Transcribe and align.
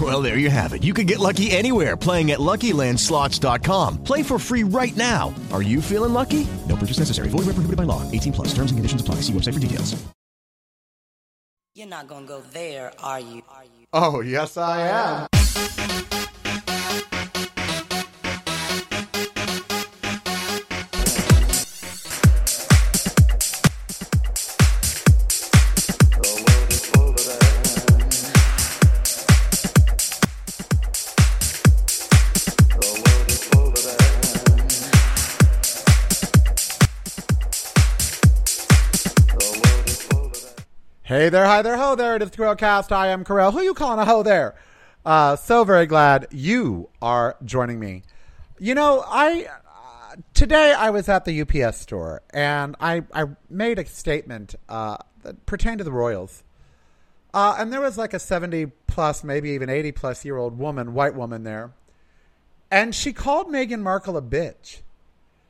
Well, 0.00 0.20
there 0.20 0.38
you 0.38 0.50
have 0.50 0.72
it. 0.72 0.82
You 0.82 0.92
can 0.92 1.06
get 1.06 1.20
lucky 1.20 1.52
anywhere 1.52 1.96
playing 1.96 2.32
at 2.32 2.40
LuckyLandSlots.com. 2.40 4.02
Play 4.02 4.24
for 4.24 4.40
free 4.40 4.64
right 4.64 4.96
now. 4.96 5.32
Are 5.52 5.62
you 5.62 5.80
feeling 5.80 6.12
lucky? 6.12 6.48
No 6.68 6.74
purchase 6.74 6.98
necessary. 6.98 7.28
Void 7.28 7.46
where 7.46 7.54
prohibited 7.54 7.76
by 7.76 7.84
law. 7.84 8.02
18 8.10 8.32
plus. 8.32 8.48
Terms 8.48 8.72
and 8.72 8.78
conditions 8.78 9.00
apply. 9.00 9.16
See 9.16 9.32
website 9.32 9.54
for 9.54 9.60
details. 9.60 9.94
You're 11.76 11.88
not 11.88 12.06
gonna 12.06 12.24
go 12.24 12.40
there, 12.52 12.92
are 13.00 13.18
you? 13.18 13.42
Are 13.48 13.64
you? 13.64 13.86
Oh, 13.92 14.20
yes, 14.20 14.56
I 14.56 14.86
am. 14.86 15.26
There, 41.34 41.46
hi 41.46 41.62
there, 41.62 41.76
ho 41.76 41.96
there. 41.96 42.14
It 42.14 42.22
is 42.22 42.30
the 42.30 42.36
Karel 42.36 42.54
Cast. 42.54 42.92
I 42.92 43.08
am 43.08 43.24
Karel. 43.24 43.50
Who 43.50 43.58
are 43.58 43.64
you 43.64 43.74
calling 43.74 43.98
a 43.98 44.04
ho 44.04 44.22
there? 44.22 44.54
Uh, 45.04 45.34
so 45.34 45.64
very 45.64 45.84
glad 45.84 46.28
you 46.30 46.90
are 47.02 47.36
joining 47.44 47.80
me. 47.80 48.04
You 48.60 48.76
know, 48.76 49.02
I 49.04 49.48
uh, 49.48 50.14
today 50.32 50.72
I 50.72 50.90
was 50.90 51.08
at 51.08 51.24
the 51.24 51.40
UPS 51.40 51.80
store 51.80 52.22
and 52.32 52.76
I 52.78 53.02
I 53.12 53.24
made 53.50 53.80
a 53.80 53.86
statement 53.86 54.54
uh, 54.68 54.98
that 55.24 55.44
pertained 55.44 55.78
to 55.78 55.84
the 55.84 55.90
Royals. 55.90 56.44
Uh, 57.34 57.56
and 57.58 57.72
there 57.72 57.80
was 57.80 57.98
like 57.98 58.14
a 58.14 58.20
70 58.20 58.66
plus, 58.86 59.24
maybe 59.24 59.50
even 59.50 59.68
80 59.68 59.90
plus 59.90 60.24
year 60.24 60.36
old 60.36 60.56
woman, 60.56 60.94
white 60.94 61.16
woman 61.16 61.42
there. 61.42 61.72
And 62.70 62.94
she 62.94 63.12
called 63.12 63.48
Meghan 63.48 63.80
Markle 63.80 64.16
a 64.16 64.22
bitch. 64.22 64.82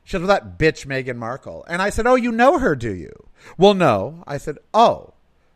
She 0.03 0.13
said, 0.13 0.21
well, 0.21 0.29
that 0.29 0.57
bitch 0.57 0.87
Meghan 0.87 1.17
Markle. 1.17 1.63
And 1.67 1.79
I 1.83 1.91
said, 1.91 2.07
oh, 2.07 2.15
you 2.15 2.31
know 2.31 2.57
her, 2.57 2.75
do 2.75 2.91
you? 2.91 3.27
Well, 3.55 3.75
no. 3.75 4.23
I 4.25 4.39
said, 4.39 4.57
oh. 4.73 5.11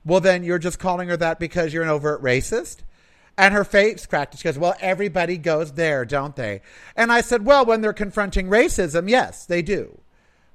Well, 0.05 0.19
then 0.19 0.43
you're 0.43 0.59
just 0.59 0.79
calling 0.79 1.09
her 1.09 1.17
that 1.17 1.39
because 1.39 1.73
you're 1.73 1.83
an 1.83 1.89
overt 1.89 2.21
racist? 2.21 2.77
And 3.37 3.53
her 3.53 3.63
face 3.63 4.05
cracked. 4.05 4.37
She 4.37 4.43
goes, 4.43 4.57
Well, 4.57 4.75
everybody 4.79 5.37
goes 5.37 5.73
there, 5.73 6.03
don't 6.03 6.35
they? 6.35 6.61
And 6.95 7.11
I 7.11 7.21
said, 7.21 7.45
Well, 7.45 7.65
when 7.65 7.81
they're 7.81 7.93
confronting 7.93 8.47
racism, 8.47 9.09
yes, 9.09 9.45
they 9.45 9.61
do. 9.61 10.01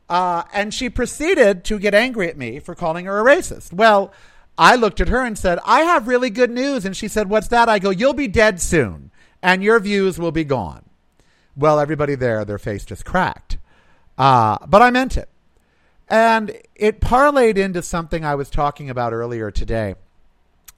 Uh, 0.08 0.42
and 0.52 0.74
she 0.74 0.90
proceeded 0.90 1.64
to 1.64 1.78
get 1.78 1.94
angry 1.94 2.28
at 2.28 2.36
me 2.36 2.58
for 2.58 2.74
calling 2.74 3.06
her 3.06 3.20
a 3.20 3.24
racist. 3.24 3.72
Well, 3.72 4.12
I 4.58 4.76
looked 4.76 5.00
at 5.00 5.08
her 5.08 5.24
and 5.24 5.38
said, 5.38 5.58
I 5.64 5.80
have 5.80 6.08
really 6.08 6.28
good 6.30 6.50
news. 6.50 6.84
And 6.84 6.96
she 6.96 7.08
said, 7.08 7.30
What's 7.30 7.48
that? 7.48 7.68
I 7.68 7.78
go, 7.78 7.90
You'll 7.90 8.12
be 8.12 8.28
dead 8.28 8.60
soon, 8.60 9.10
and 9.42 9.62
your 9.62 9.80
views 9.80 10.18
will 10.18 10.32
be 10.32 10.44
gone. 10.44 10.84
Well, 11.56 11.78
everybody 11.78 12.16
there, 12.16 12.44
their 12.44 12.58
face 12.58 12.84
just 12.84 13.04
cracked. 13.04 13.58
Uh, 14.18 14.58
but 14.66 14.82
I 14.82 14.90
meant 14.90 15.16
it. 15.16 15.28
And 16.08 16.56
it 16.74 17.00
parlayed 17.00 17.56
into 17.56 17.82
something 17.82 18.24
I 18.24 18.34
was 18.34 18.50
talking 18.50 18.90
about 18.90 19.12
earlier 19.12 19.50
today. 19.50 19.94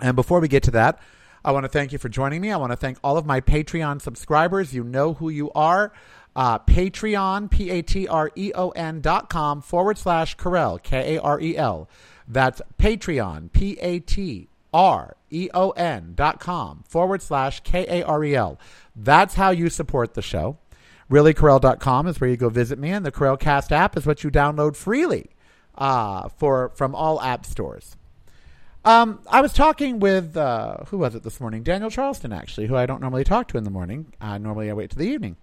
And 0.01 0.15
before 0.15 0.41
we 0.41 0.49
get 0.49 0.63
to 0.65 0.71
that, 0.73 1.01
I 1.45 1.53
want 1.53 1.65
to 1.65 1.69
thank 1.69 1.93
you 1.93 1.99
for 1.99 2.09
joining 2.09 2.41
me. 2.41 2.51
I 2.51 2.57
want 2.57 2.73
to 2.73 2.77
thank 2.77 2.99
all 3.03 3.17
of 3.17 3.27
my 3.27 3.41
Patreon 3.41 4.01
subscribers. 4.01 4.75
You 4.75 4.85
know 4.85 5.15
who 5.15 5.29
you 5.29 5.51
are. 5.53 5.93
Uh, 6.35 6.59
Patreon, 6.59 7.51
P 7.51 7.71
A 7.71 7.83
T 7.83 8.07
R 8.07 8.31
E 8.35 8.53
O 8.55 8.71
N 8.71 9.01
dot 9.01 9.31
com 9.31 9.63
forward 9.63 9.97
slash 9.97 10.35
Karel, 10.35 10.79
K 10.79 11.17
A 11.17 11.23
R 11.23 11.41
E 11.41 11.57
L. 11.57 11.89
That's 12.29 12.61
Patreon, 12.79 13.53
P 13.53 13.79
A 13.81 14.01
T 14.01 14.49
R 14.75 15.17
E 15.31 15.49
O 15.55 15.71
N 15.71 16.13
dot 16.15 16.39
com 16.39 16.85
forward 16.87 17.23
slash 17.23 17.61
K 17.61 17.87
A 17.89 18.05
R 18.05 18.23
E 18.23 18.35
L. 18.35 18.59
That's 18.95 19.35
how 19.35 19.51
you 19.51 19.71
support 19.71 20.15
the 20.15 20.23
show. 20.23 20.59
ReallyKarel.com 21.11 22.09
is 22.09 22.21
where 22.21 22.29
you 22.29 22.37
go 22.37 22.49
visit 22.49 22.79
me, 22.79 22.91
and 22.91 23.07
the 23.07 23.13
Karelcast 23.13 23.71
app 23.71 23.97
is 23.97 24.07
what 24.07 24.25
you 24.25 24.31
download 24.31 24.75
freely 24.75 25.31
uh, 25.77 26.29
for 26.29 26.71
from 26.71 26.95
all 26.95 27.21
app 27.23 27.47
stores. 27.47 27.97
Um, 28.85 29.21
I 29.29 29.41
was 29.41 29.53
talking 29.53 30.01
with 30.01 30.37
uh, 30.37 30.79
who 30.89 30.99
was 30.99 31.15
it 31.15 31.23
this 31.23 31.41
morning? 31.41 31.63
Daniel 31.63 31.91
Charleston, 31.91 32.33
actually, 32.33 32.67
who 32.67 32.77
I 32.77 32.87
don't 32.87 33.01
normally 33.01 33.25
talk 33.25 33.49
to 33.49 33.59
in 33.59 33.65
the 33.65 33.71
morning. 33.71 34.13
Uh, 34.21 34.39
normally, 34.39 34.71
I 34.71 34.75
wait 34.75 34.91
to 34.91 34.97
the 34.97 35.07
evening. 35.07 35.37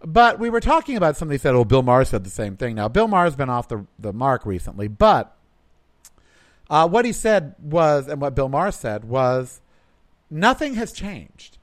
But 0.00 0.38
we 0.38 0.50
were 0.50 0.60
talking 0.60 0.96
about 0.96 1.16
somebody 1.16 1.38
said, 1.38 1.54
"Oh, 1.54 1.64
Bill 1.64 1.82
Maher 1.82 2.04
said 2.04 2.24
the 2.24 2.30
same 2.30 2.56
thing." 2.56 2.74
Now, 2.74 2.88
Bill 2.88 3.08
Maher's 3.08 3.36
been 3.36 3.50
off 3.50 3.68
the 3.68 3.86
the 3.98 4.12
mark 4.12 4.44
recently, 4.44 4.88
but 4.88 5.34
uh, 6.68 6.86
what 6.86 7.06
he 7.06 7.12
said 7.12 7.54
was, 7.62 8.08
and 8.08 8.20
what 8.20 8.34
Bill 8.34 8.48
Maher 8.48 8.72
said 8.72 9.04
was, 9.04 9.60
nothing 10.30 10.74
has 10.74 10.92
changed 10.92 11.55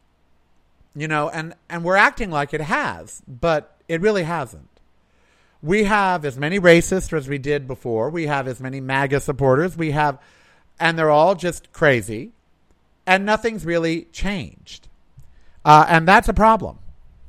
you 0.96 1.08
know 1.08 1.30
and 1.30 1.56
and 1.70 1.84
we're 1.84 1.96
acting 1.96 2.30
like 2.30 2.54
it 2.54 2.62
has 2.62 3.22
but 3.28 3.74
it 3.88 4.02
really 4.02 4.24
hasn't. 4.24 4.70
We 5.62 5.86
have 5.86 6.26
as 6.26 6.38
many 6.38 6.60
racists 6.60 7.16
as 7.16 7.28
we 7.30 7.38
did 7.38 7.68
before. 7.68 8.10
We 8.10 8.28
have 8.28 8.48
as 8.48 8.60
many 8.60 8.82
maga 8.82 9.20
supporters. 9.20 9.78
We 9.78 9.92
have 9.92 10.20
and 10.80 10.98
they're 10.98 11.12
all 11.12 11.36
just 11.36 11.72
crazy 11.72 12.32
and 13.06 13.26
nothing's 13.26 13.66
really 13.66 14.04
changed. 14.06 14.88
Uh, 15.66 15.86
and 15.88 16.08
that's 16.08 16.28
a 16.28 16.34
problem. 16.34 16.80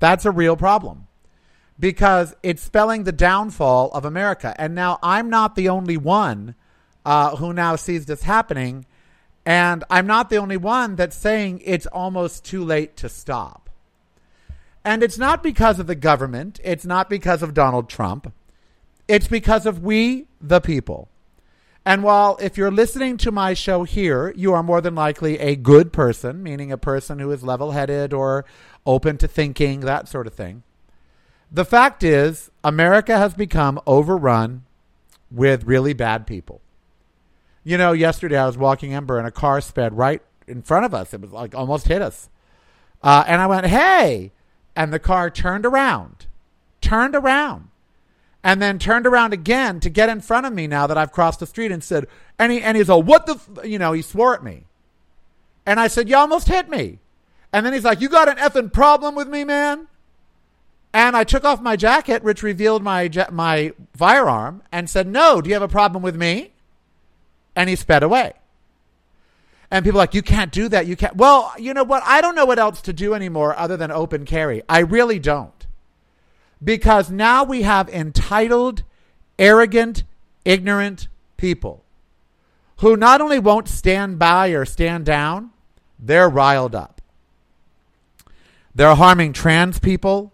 That's 0.00 0.24
a 0.24 0.30
real 0.30 0.56
problem. 0.56 1.06
Because 1.78 2.34
it's 2.42 2.62
spelling 2.62 3.04
the 3.04 3.12
downfall 3.12 3.91
of 3.92 4.04
america. 4.04 4.54
And 4.58 4.74
now 4.74 4.98
i'm 5.03 5.28
not 5.28 5.56
the 5.56 5.69
only 5.69 5.97
one 5.97 6.54
uh, 7.04 7.36
who 7.36 7.53
now 7.53 7.76
sees 7.76 8.06
this 8.06 8.22
happening 8.22 8.86
and 9.47 9.84
I'm 9.91 10.06
not 10.06 10.31
the 10.31 10.37
only 10.37 10.56
one 10.56 10.97
that's 10.97 11.16
saying 11.16 11.62
it's 11.65 11.87
almost 11.87 12.44
too 12.44 12.65
late 12.65 12.97
to 12.99 13.09
stop. 13.09 13.71
And 14.84 15.03
it's 15.03 15.19
not 15.19 15.43
because 15.43 15.78
of 15.78 15.87
the 15.87 15.94
government, 15.94 16.60
it's 16.62 16.84
not 16.84 17.09
because 17.09 17.43
of 17.43 17.54
Donald 17.54 17.88
Trump, 17.88 18.33
it's 19.09 19.28
because 19.28 19.66
of 19.66 19.83
we, 19.83 20.27
the 20.41 20.60
people. 20.60 21.09
And 21.87 22.03
while 22.03 22.38
if 22.41 22.56
you're 22.56 22.71
listening 22.71 23.19
to 23.19 23.31
my 23.31 23.53
show 23.53 23.84
here, 23.84 24.33
you 24.37 24.54
are 24.54 24.62
more 24.62 24.81
than 24.81 24.94
likely 24.94 25.38
a 25.38 25.54
good 25.54 25.93
person, 25.93 26.43
meaning 26.43 26.72
a 26.72 26.78
person 26.78 27.19
who 27.19 27.31
is 27.31 27.43
level 27.43 27.72
headed 27.72 28.15
or 28.15 28.47
open 28.87 29.19
to 29.19 29.28
thinking, 29.28 29.81
that 29.81 30.09
sort 30.09 30.27
of 30.27 30.33
thing. 30.33 30.62
The 31.53 31.65
fact 31.65 32.03
is, 32.03 32.50
America 32.62 33.19
has 33.19 33.34
become 33.34 33.81
overrun 33.87 34.65
with 35.31 35.65
really 35.65 35.93
bad 35.93 36.27
people. 36.27 36.62
You 37.64 37.78
know, 37.78 37.92
yesterday 37.92 38.36
I 38.36 38.47
was 38.47 38.59
walking 38.59 38.92
Ember 38.92 39.18
and 39.18 39.27
a 39.27 39.30
car 39.30 39.60
sped 39.62 39.97
right 39.97 40.22
in 40.47 40.62
front 40.62 40.84
of 40.84 40.94
us. 40.94 41.15
It 41.15 41.22
was 41.22 41.33
like 41.33 41.54
almost 41.54 41.89
hit 41.89 42.03
us. 42.03 42.28
Uh, 43.03 43.24
and 43.27 43.41
I 43.41 43.47
went, 43.47 43.66
hey. 43.66 44.33
And 44.77 44.92
the 44.92 44.98
car 44.98 45.30
turned 45.30 45.65
around, 45.65 46.27
turned 46.80 47.15
around, 47.15 47.68
and 48.42 48.60
then 48.60 48.78
turned 48.78 49.06
around 49.06 49.33
again 49.33 49.78
to 49.80 49.89
get 49.89 50.09
in 50.09 50.21
front 50.21 50.47
of 50.47 50.53
me 50.53 50.66
now 50.66 50.86
that 50.89 50.98
I've 50.98 51.12
crossed 51.12 51.41
the 51.41 51.47
street 51.47 51.71
and 51.71 51.83
said, 51.83 52.06
and, 52.39 52.50
he, 52.50 52.60
and 52.60 52.77
he's 52.77 52.89
like, 52.89 53.04
what 53.04 53.27
the, 53.27 53.34
f-? 53.34 53.65
you 53.65 53.78
know, 53.78 53.92
he 53.92 54.03
swore 54.03 54.34
at 54.34 54.42
me. 54.42 54.65
And 55.65 55.78
I 55.78 55.86
said, 55.86 56.09
you 56.09 56.16
almost 56.16 56.48
hit 56.48 56.68
me. 56.68 56.98
And 57.53 57.65
then 57.65 57.72
he's 57.72 57.84
like, 57.84 58.00
you 58.00 58.09
got 58.09 58.28
an 58.28 58.36
effing 58.36 58.72
problem 58.72 59.15
with 59.15 59.28
me, 59.28 59.44
man? 59.44 59.86
And 60.92 61.16
I 61.16 61.22
took 61.22 61.44
off 61.44 61.60
my 61.60 61.77
jacket, 61.77 62.24
which 62.24 62.42
revealed 62.42 62.83
my, 62.83 63.09
my 63.30 63.72
firearm, 63.97 64.62
and 64.72 64.91
said, 64.91 65.06
no, 65.06 65.41
do 65.41 65.48
you 65.48 65.54
have 65.54 65.62
a 65.62 65.68
problem 65.68 66.03
with 66.03 66.16
me? 66.16 66.53
And 67.56 67.68
he 67.68 67.77
sped 67.77 68.03
away. 68.03 68.33
And 69.71 69.84
people 69.84 69.98
like, 69.98 70.15
you 70.15 70.22
can't 70.22 70.53
do 70.53 70.68
that. 70.68 70.86
You 70.86 70.97
can't. 70.97 71.16
Well, 71.16 71.53
you 71.59 71.74
know 71.74 71.84
what? 71.84 72.03
I 72.04 72.21
don't 72.21 72.34
know 72.36 72.47
what 72.47 72.59
else 72.59 72.80
to 72.83 72.92
do 72.92 73.15
anymore 73.15 73.56
other 73.56 73.77
than 73.77 73.91
open 73.91 74.24
carry. 74.24 74.62
I 74.68 74.80
really 74.80 75.18
don't. 75.18 75.66
Because 76.62 77.10
now 77.10 77.45
we 77.45 77.62
have 77.62 77.89
entitled, 77.89 78.84
arrogant, 79.39 80.04
ignorant 80.45 81.09
people 81.36 81.84
who 82.78 82.97
not 82.97 83.21
only 83.21 83.39
won't 83.39 83.68
stand 83.68 84.18
by 84.18 84.48
or 84.48 84.65
stand 84.65 85.06
down, 85.06 85.51
they're 85.98 86.28
riled 86.28 86.74
up. 86.74 87.01
They're 88.74 88.95
harming 88.95 89.33
trans 89.33 89.78
people. 89.78 90.33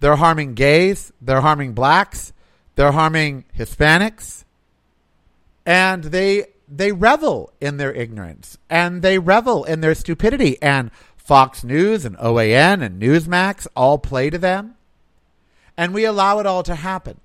They're 0.00 0.16
harming 0.16 0.54
gays. 0.54 1.12
They're 1.20 1.40
harming 1.40 1.72
blacks. 1.72 2.32
They're 2.76 2.92
harming 2.92 3.44
Hispanics. 3.58 4.39
And 5.70 6.02
they 6.02 6.46
they 6.66 6.90
revel 6.90 7.52
in 7.60 7.76
their 7.76 7.92
ignorance 7.92 8.58
and 8.68 9.02
they 9.02 9.20
revel 9.20 9.62
in 9.62 9.82
their 9.82 9.94
stupidity 9.94 10.60
and 10.60 10.90
Fox 11.16 11.62
News 11.62 12.04
and 12.04 12.16
OAN 12.16 12.82
and 12.82 13.00
Newsmax 13.00 13.68
all 13.76 13.96
play 13.96 14.30
to 14.30 14.38
them. 14.38 14.74
And 15.76 15.94
we 15.94 16.04
allow 16.04 16.40
it 16.40 16.46
all 16.46 16.64
to 16.64 16.74
happen. 16.74 17.20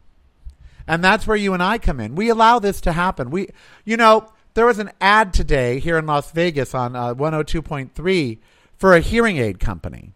And 0.88 1.04
that's 1.04 1.26
where 1.26 1.36
you 1.36 1.56
and 1.56 1.64
I 1.64 1.80
come 1.80 2.00
in. 2.00 2.14
We 2.14 2.30
allow 2.30 2.60
this 2.60 2.82
to 2.82 2.92
happen. 2.92 3.32
We 3.32 3.50
you 3.84 3.98
know, 3.98 4.32
there 4.54 4.68
was 4.68 4.78
an 4.78 4.92
ad 5.02 5.34
today 5.34 5.80
here 5.80 5.98
in 5.98 6.06
Las 6.06 6.30
Vegas 6.30 6.76
on 6.76 6.96
uh, 6.96 7.16
102.3 7.16 8.38
for 8.78 8.94
a 8.94 9.00
hearing 9.00 9.38
aid 9.38 9.60
company. 9.60 10.12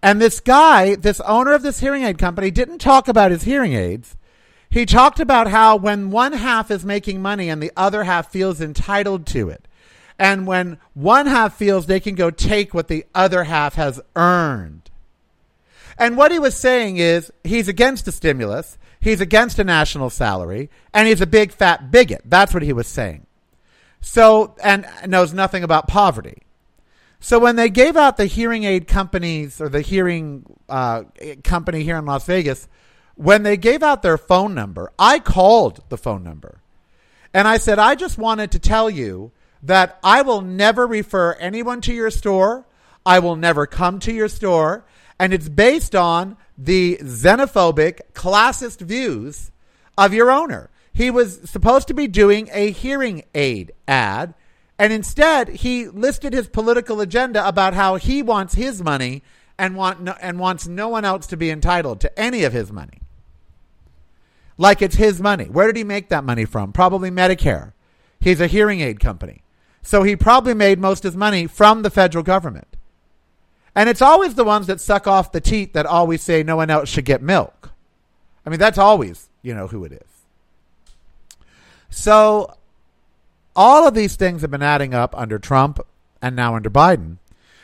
And 0.00 0.20
this 0.20 0.38
guy, 0.38 0.94
this 0.94 1.18
owner 1.22 1.54
of 1.54 1.62
this 1.62 1.80
hearing 1.80 2.04
aid 2.04 2.18
company, 2.18 2.52
didn't 2.52 2.78
talk 2.78 3.08
about 3.08 3.32
his 3.32 3.42
hearing 3.42 3.72
aids. 3.72 4.16
He 4.70 4.84
talked 4.84 5.18
about 5.18 5.48
how 5.48 5.76
when 5.76 6.10
one 6.10 6.32
half 6.34 6.70
is 6.70 6.84
making 6.84 7.22
money 7.22 7.48
and 7.48 7.62
the 7.62 7.72
other 7.76 8.04
half 8.04 8.30
feels 8.30 8.60
entitled 8.60 9.26
to 9.28 9.48
it, 9.48 9.66
and 10.18 10.46
when 10.46 10.78
one 10.94 11.26
half 11.26 11.56
feels 11.56 11.86
they 11.86 12.00
can 12.00 12.14
go 12.14 12.30
take 12.30 12.74
what 12.74 12.88
the 12.88 13.06
other 13.14 13.44
half 13.44 13.74
has 13.74 14.00
earned. 14.14 14.90
And 15.98 16.16
what 16.16 16.30
he 16.30 16.38
was 16.38 16.54
saying 16.56 16.98
is 16.98 17.32
he's 17.42 17.66
against 17.66 18.04
the 18.04 18.12
stimulus, 18.12 18.78
he's 19.00 19.20
against 19.20 19.58
a 19.58 19.64
national 19.64 20.10
salary, 20.10 20.70
and 20.92 21.08
he's 21.08 21.20
a 21.20 21.26
big 21.26 21.52
fat 21.52 21.90
bigot. 21.90 22.22
That's 22.24 22.54
what 22.54 22.62
he 22.62 22.72
was 22.72 22.86
saying. 22.86 23.26
So, 24.00 24.54
and 24.62 24.86
knows 25.06 25.32
nothing 25.32 25.64
about 25.64 25.88
poverty. 25.88 26.42
So 27.20 27.40
when 27.40 27.56
they 27.56 27.68
gave 27.68 27.96
out 27.96 28.16
the 28.16 28.26
hearing 28.26 28.62
aid 28.62 28.86
companies 28.86 29.60
or 29.60 29.68
the 29.68 29.80
hearing 29.80 30.44
uh, 30.68 31.02
company 31.42 31.82
here 31.82 31.96
in 31.96 32.06
Las 32.06 32.24
Vegas, 32.26 32.68
when 33.18 33.42
they 33.42 33.56
gave 33.56 33.82
out 33.82 34.02
their 34.02 34.16
phone 34.16 34.54
number, 34.54 34.90
I 34.98 35.18
called 35.18 35.82
the 35.88 35.98
phone 35.98 36.22
number. 36.22 36.60
And 37.34 37.46
I 37.46 37.58
said, 37.58 37.78
I 37.78 37.94
just 37.94 38.16
wanted 38.16 38.52
to 38.52 38.58
tell 38.58 38.88
you 38.88 39.32
that 39.62 39.98
I 40.02 40.22
will 40.22 40.40
never 40.40 40.86
refer 40.86 41.34
anyone 41.34 41.80
to 41.82 41.92
your 41.92 42.10
store. 42.10 42.66
I 43.04 43.18
will 43.18 43.36
never 43.36 43.66
come 43.66 43.98
to 44.00 44.12
your 44.12 44.28
store. 44.28 44.86
And 45.18 45.34
it's 45.34 45.48
based 45.48 45.94
on 45.94 46.36
the 46.56 46.98
xenophobic, 47.02 48.00
classist 48.14 48.80
views 48.80 49.50
of 49.98 50.14
your 50.14 50.30
owner. 50.30 50.70
He 50.92 51.10
was 51.10 51.50
supposed 51.50 51.88
to 51.88 51.94
be 51.94 52.06
doing 52.06 52.48
a 52.52 52.70
hearing 52.70 53.24
aid 53.34 53.72
ad 53.86 54.34
and 54.78 54.92
instead, 54.92 55.48
he 55.48 55.88
listed 55.88 56.32
his 56.32 56.48
political 56.48 57.00
agenda 57.00 57.46
about 57.46 57.74
how 57.74 57.96
he 57.96 58.22
wants 58.22 58.54
his 58.54 58.80
money 58.80 59.24
and 59.58 59.74
want 59.74 60.00
no, 60.00 60.14
and 60.20 60.38
wants 60.38 60.68
no 60.68 60.88
one 60.88 61.04
else 61.04 61.26
to 61.28 61.36
be 61.36 61.50
entitled 61.50 62.00
to 62.00 62.18
any 62.18 62.44
of 62.44 62.52
his 62.52 62.70
money. 62.70 63.00
Like 64.58 64.82
it's 64.82 64.96
his 64.96 65.22
money. 65.22 65.44
Where 65.44 65.68
did 65.68 65.76
he 65.76 65.84
make 65.84 66.08
that 66.08 66.24
money 66.24 66.44
from? 66.44 66.72
Probably 66.72 67.10
Medicare. 67.10 67.72
He's 68.20 68.40
a 68.40 68.48
hearing 68.48 68.80
aid 68.80 68.98
company. 69.00 69.42
So 69.82 70.02
he 70.02 70.16
probably 70.16 70.54
made 70.54 70.80
most 70.80 71.04
of 71.04 71.12
his 71.12 71.16
money 71.16 71.46
from 71.46 71.82
the 71.82 71.90
federal 71.90 72.24
government. 72.24 72.76
And 73.74 73.88
it's 73.88 74.02
always 74.02 74.34
the 74.34 74.44
ones 74.44 74.66
that 74.66 74.80
suck 74.80 75.06
off 75.06 75.30
the 75.30 75.40
teat 75.40 75.72
that 75.74 75.86
always 75.86 76.20
say 76.20 76.42
no 76.42 76.56
one 76.56 76.68
else 76.68 76.88
should 76.88 77.04
get 77.04 77.22
milk. 77.22 77.70
I 78.44 78.50
mean, 78.50 78.58
that's 78.58 78.78
always, 78.78 79.28
you 79.40 79.54
know, 79.54 79.68
who 79.68 79.84
it 79.84 79.92
is. 79.92 80.26
So 81.88 82.56
all 83.54 83.86
of 83.86 83.94
these 83.94 84.16
things 84.16 84.42
have 84.42 84.50
been 84.50 84.62
adding 84.62 84.94
up 84.94 85.16
under 85.16 85.38
Trump 85.38 85.78
and 86.20 86.34
now 86.34 86.56
under 86.56 86.70
Biden, 86.70 87.18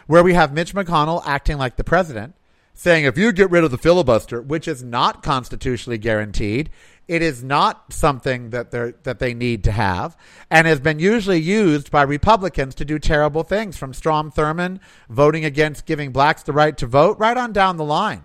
where 0.06 0.22
we 0.22 0.34
have 0.34 0.52
Mitch 0.52 0.74
McConnell 0.74 1.22
acting 1.26 1.58
like 1.58 1.76
the 1.76 1.84
president, 1.84 2.34
saying 2.74 3.04
if 3.04 3.16
you 3.16 3.32
get 3.32 3.50
rid 3.50 3.64
of 3.64 3.70
the 3.70 3.78
filibuster, 3.78 4.42
which 4.42 4.68
is 4.68 4.82
not 4.82 5.22
constitutionally 5.22 5.96
guaranteed, 5.96 6.68
it 7.06 7.22
is 7.22 7.44
not 7.44 7.92
something 7.92 8.50
that 8.50 8.70
they 8.70 8.92
that 9.04 9.18
they 9.18 9.34
need 9.34 9.62
to 9.64 9.72
have, 9.72 10.16
and 10.50 10.66
has 10.66 10.80
been 10.80 10.98
usually 10.98 11.40
used 11.40 11.90
by 11.90 12.02
Republicans 12.02 12.74
to 12.74 12.84
do 12.84 12.98
terrible 12.98 13.44
things, 13.44 13.76
from 13.76 13.94
Strom 13.94 14.30
Thurmond 14.30 14.80
voting 15.08 15.44
against 15.44 15.86
giving 15.86 16.12
blacks 16.12 16.42
the 16.42 16.52
right 16.52 16.76
to 16.78 16.86
vote, 16.86 17.18
right 17.18 17.36
on 17.36 17.52
down 17.52 17.76
the 17.76 17.84
line. 17.84 18.24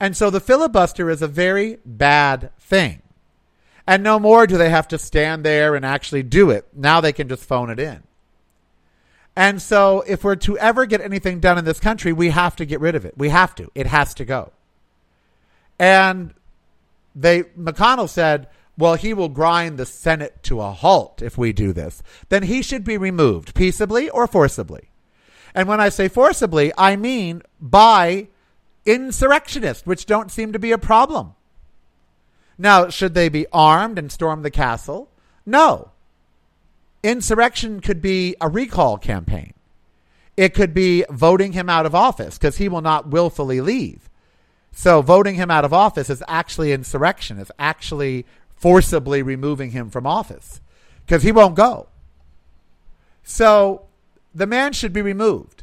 And 0.00 0.16
so 0.16 0.28
the 0.30 0.40
filibuster 0.40 1.08
is 1.08 1.22
a 1.22 1.28
very 1.28 1.78
bad 1.84 2.50
thing. 2.58 3.02
And 3.86 4.02
no 4.02 4.18
more 4.18 4.46
do 4.46 4.56
they 4.56 4.70
have 4.70 4.88
to 4.88 4.98
stand 4.98 5.44
there 5.44 5.74
and 5.74 5.84
actually 5.84 6.22
do 6.22 6.50
it. 6.50 6.66
Now 6.74 7.00
they 7.00 7.12
can 7.12 7.28
just 7.28 7.44
phone 7.44 7.70
it 7.70 7.78
in. 7.78 8.02
And 9.36 9.60
so 9.60 10.04
if 10.06 10.22
we're 10.22 10.36
to 10.36 10.56
ever 10.58 10.86
get 10.86 11.00
anything 11.00 11.40
done 11.40 11.58
in 11.58 11.64
this 11.64 11.80
country, 11.80 12.12
we 12.12 12.30
have 12.30 12.56
to 12.56 12.64
get 12.64 12.80
rid 12.80 12.94
of 12.94 13.04
it. 13.04 13.18
We 13.18 13.30
have 13.30 13.54
to. 13.56 13.70
It 13.74 13.86
has 13.86 14.14
to 14.14 14.24
go. 14.24 14.52
And 15.78 16.34
they 17.14 17.42
McConnell 17.42 18.08
said, 18.08 18.48
well, 18.76 18.94
he 18.94 19.14
will 19.14 19.28
grind 19.28 19.78
the 19.78 19.86
Senate 19.86 20.42
to 20.44 20.60
a 20.60 20.70
halt 20.70 21.22
if 21.22 21.38
we 21.38 21.52
do 21.52 21.72
this. 21.72 22.02
Then 22.28 22.44
he 22.44 22.62
should 22.62 22.84
be 22.84 22.98
removed 22.98 23.54
peaceably 23.54 24.10
or 24.10 24.26
forcibly. 24.26 24.90
And 25.54 25.68
when 25.68 25.80
I 25.80 25.88
say 25.88 26.08
forcibly, 26.08 26.72
I 26.76 26.96
mean 26.96 27.42
by 27.60 28.28
insurrectionists, 28.84 29.86
which 29.86 30.06
don't 30.06 30.30
seem 30.30 30.52
to 30.52 30.58
be 30.58 30.72
a 30.72 30.78
problem. 30.78 31.34
Now, 32.58 32.88
should 32.88 33.14
they 33.14 33.28
be 33.28 33.46
armed 33.52 33.98
and 33.98 34.10
storm 34.10 34.42
the 34.42 34.50
castle? 34.50 35.10
No. 35.46 35.90
Insurrection 37.04 37.78
could 37.80 38.02
be 38.02 38.34
a 38.40 38.48
recall 38.48 38.98
campaign. 38.98 39.52
It 40.36 40.54
could 40.54 40.74
be 40.74 41.04
voting 41.08 41.52
him 41.52 41.68
out 41.68 41.86
of 41.86 41.94
office 41.94 42.36
because 42.36 42.56
he 42.56 42.68
will 42.68 42.80
not 42.80 43.06
willfully 43.08 43.60
leave. 43.60 44.10
So, 44.72 45.02
voting 45.02 45.36
him 45.36 45.52
out 45.52 45.64
of 45.64 45.72
office 45.72 46.10
is 46.10 46.24
actually 46.26 46.72
insurrection, 46.72 47.38
it's 47.38 47.52
actually 47.60 48.26
forcibly 48.56 49.22
removing 49.22 49.70
him 49.70 49.88
from 49.88 50.04
office 50.04 50.60
because 51.06 51.22
he 51.22 51.30
won't 51.30 51.54
go. 51.54 51.86
So, 53.22 53.82
the 54.34 54.48
man 54.48 54.72
should 54.72 54.92
be 54.92 55.02
removed. 55.02 55.62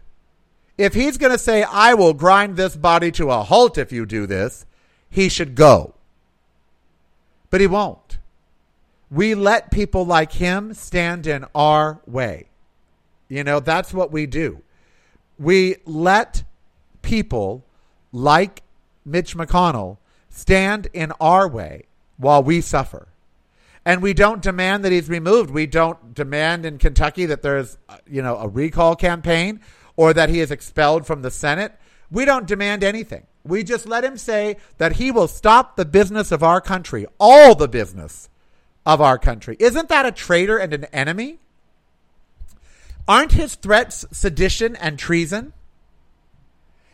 If 0.78 0.94
he's 0.94 1.18
going 1.18 1.34
to 1.34 1.38
say, 1.38 1.64
I 1.64 1.94
will 1.94 2.14
grind 2.14 2.56
this 2.56 2.78
body 2.78 3.12
to 3.14 3.32
a 3.32 3.44
halt 3.44 3.78
if 3.78 3.92
you 3.92 4.06
do 4.06 4.26
this, 4.26 4.66
he 5.10 5.28
should 5.28 5.56
go 5.56 5.96
but 7.52 7.62
he 7.62 7.68
won't. 7.68 8.11
We 9.12 9.36
let 9.36 9.72
people 9.72 10.06
like 10.06 10.32
him 10.32 10.74
stand 10.74 11.28
in 11.28 11.46
our 11.54 12.00
way. 12.08 12.48
You 13.28 13.44
know, 13.44 13.60
that's 13.60 13.94
what 13.94 14.12
we 14.12 14.26
do. 14.26 14.64
We 15.38 15.76
let 15.86 16.44
people 17.02 17.66
like 18.14 18.64
Mitch 19.06 19.36
McConnell 19.36 19.98
stand 20.30 20.88
in 20.94 21.12
our 21.20 21.48
way 21.48 21.84
while 22.18 22.42
we 22.42 22.62
suffer. 22.62 23.10
And 23.84 24.02
we 24.02 24.14
don't 24.14 24.42
demand 24.42 24.86
that 24.86 24.92
he's 24.92 25.10
removed. 25.10 25.50
We 25.50 25.66
don't 25.66 26.14
demand 26.14 26.66
in 26.66 26.78
Kentucky 26.78 27.26
that 27.26 27.42
there's, 27.42 27.78
uh, 27.90 27.98
you 28.08 28.22
know, 28.22 28.38
a 28.38 28.48
recall 28.48 28.96
campaign 28.96 29.60
or 29.96 30.14
that 30.14 30.30
he 30.30 30.40
is 30.40 30.52
expelled 30.52 31.06
from 31.06 31.22
the 31.22 31.32
Senate. 31.32 31.74
We 32.12 32.24
don't 32.24 32.48
demand 32.48 32.84
anything. 32.84 33.26
We 33.44 33.64
just 33.64 33.88
let 33.88 34.04
him 34.04 34.18
say 34.18 34.58
that 34.78 34.94
he 34.94 35.12
will 35.12 35.28
stop 35.28 35.76
the 35.76 35.86
business 35.86 36.32
of 36.32 36.44
our 36.44 36.62
country, 36.62 37.08
all 37.20 37.56
the 37.56 37.68
business 37.68 38.30
of 38.86 39.02
our 39.02 39.18
country. 39.18 39.56
Isn't 39.60 39.90
that 39.90 40.06
a 40.06 40.12
traitor 40.12 40.58
and 40.58 40.74
an 40.74 40.86
enemy? 40.86 41.40
Aren't 43.08 43.34
his 43.34 43.56
threats 43.56 44.06
sedition 44.12 44.76
and 44.76 44.98
treason? 44.98 45.54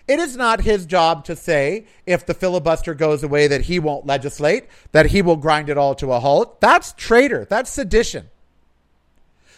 It 0.08 0.20
is 0.20 0.38
not 0.38 0.62
his 0.62 0.86
job 0.86 1.26
to 1.26 1.36
say 1.36 1.86
if 2.06 2.26
the 2.26 2.34
filibuster 2.34 2.94
goes 2.94 3.24
away 3.24 3.48
that 3.48 3.62
he 3.62 3.78
won't 3.78 4.06
legislate, 4.06 4.66
that 4.94 5.08
he 5.08 5.22
will 5.22 5.36
grind 5.36 5.70
it 5.70 5.78
all 5.78 5.96
to 5.96 6.14
a 6.14 6.20
halt. 6.20 6.62
That's 6.62 6.94
traitor. 6.94 7.46
That's 7.46 7.70
sedition. 7.70 8.30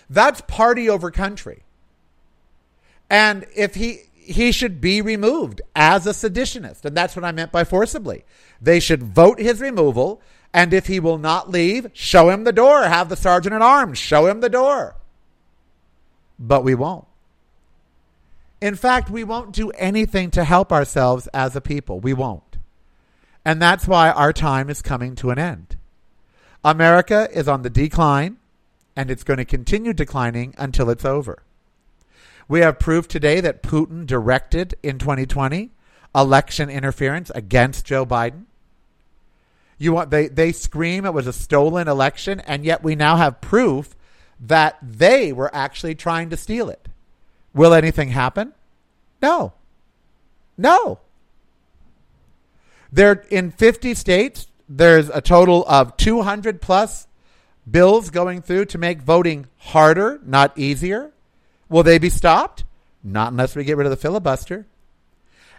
That's 0.10 0.42
party 0.42 0.90
over 0.90 1.12
country. 1.12 1.62
And 3.12 3.46
if 3.56 3.76
he 3.76 4.10
he 4.30 4.52
should 4.52 4.80
be 4.80 5.02
removed 5.02 5.60
as 5.76 6.06
a 6.06 6.12
seditionist. 6.12 6.86
And 6.86 6.96
that's 6.96 7.16
what 7.16 7.26
I 7.26 7.32
meant 7.32 7.52
by 7.52 7.64
forcibly. 7.64 8.26
They 8.62 8.80
should 8.80 9.02
vote 9.02 9.40
his 9.40 9.60
removal. 9.60 10.22
And 10.54 10.74
if 10.74 10.88
he 10.88 11.00
will 11.00 11.18
not 11.18 11.50
leave, 11.50 11.92
show 11.94 12.30
him 12.30 12.44
the 12.44 12.52
door. 12.52 12.84
Have 12.84 13.10
the 13.10 13.16
sergeant 13.16 13.54
at 13.54 13.62
arms 13.62 13.98
show 13.98 14.26
him 14.26 14.42
the 14.42 14.50
door. 14.50 14.96
But 16.40 16.64
we 16.64 16.74
won't. 16.74 17.06
In 18.62 18.76
fact, 18.76 19.10
we 19.10 19.24
won't 19.24 19.54
do 19.54 19.70
anything 19.72 20.32
to 20.32 20.44
help 20.44 20.72
ourselves 20.72 21.28
as 21.28 21.56
a 21.56 21.62
people. 21.62 22.00
We 22.00 22.14
won't. 22.14 22.58
And 23.46 23.62
that's 23.62 23.88
why 23.88 24.10
our 24.10 24.34
time 24.34 24.70
is 24.70 24.82
coming 24.82 25.16
to 25.16 25.30
an 25.30 25.40
end. 25.40 25.78
America 26.64 27.30
is 27.32 27.48
on 27.48 27.62
the 27.62 27.70
decline, 27.70 28.38
and 28.96 29.10
it's 29.10 29.24
going 29.24 29.38
to 29.38 29.46
continue 29.46 29.94
declining 29.94 30.54
until 30.58 30.90
it's 30.90 31.06
over. 31.06 31.44
We 32.50 32.60
have 32.62 32.80
proof 32.80 33.08
today 33.08 33.40
that 33.42 33.64
Putin 33.64 34.06
directed 34.06 34.76
in 34.84 34.98
2020 34.98 35.70
election 36.16 36.70
interference 36.70 37.30
against 37.36 37.86
Joe 37.86 38.06
Biden. 38.06 38.46
You 39.80 39.94
want 39.94 40.12
they 40.12 40.28
they 40.28 40.52
scream 40.52 41.06
it 41.06 41.14
was 41.14 41.26
a 41.26 41.34
stolen 41.34 41.88
election, 41.88 42.42
and 42.42 42.66
yet 42.66 42.84
we 42.84 42.96
now 42.96 43.16
have 43.16 43.42
proof 43.42 43.96
that 44.42 44.78
they 44.82 45.34
were 45.34 45.54
actually 45.56 45.96
trying 45.96 46.30
to 46.30 46.38
steal 46.38 46.70
it. 46.70 46.88
Will 47.54 47.74
anything 47.74 48.10
happen? 48.10 48.54
No. 49.22 49.54
No. 50.58 51.00
There 52.92 53.26
in 53.30 53.52
50 53.52 53.94
states, 53.96 54.48
there's 54.68 55.10
a 55.10 55.22
total 55.22 55.66
of 55.68 55.96
200 55.98 56.62
plus 56.62 57.08
bills 57.70 58.10
going 58.10 58.42
through 58.42 58.66
to 58.66 58.78
make 58.78 59.02
voting 59.02 59.48
harder, 59.58 60.20
not 60.26 60.58
easier. 60.58 61.12
Will 61.70 61.84
they 61.84 62.00
be 62.00 62.10
stopped? 62.10 62.66
Not 63.04 63.32
unless 63.32 63.56
we 63.56 63.64
get 63.64 63.78
rid 63.78 63.86
of 63.88 63.92
the 63.92 63.98
filibuster. 63.98 64.68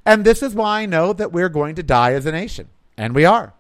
And 0.05 0.25
this 0.25 0.43
is 0.43 0.55
why 0.55 0.83
I 0.83 0.87
know 0.87 1.12
that 1.12 1.33
we're 1.33 1.49
going 1.49 1.77
to 1.77 1.83
die 1.83 2.12
as 2.12 2.27
a 2.27 2.33
nation. 2.33 2.69
And 2.97 3.15
we 3.15 3.25
are. 3.25 3.55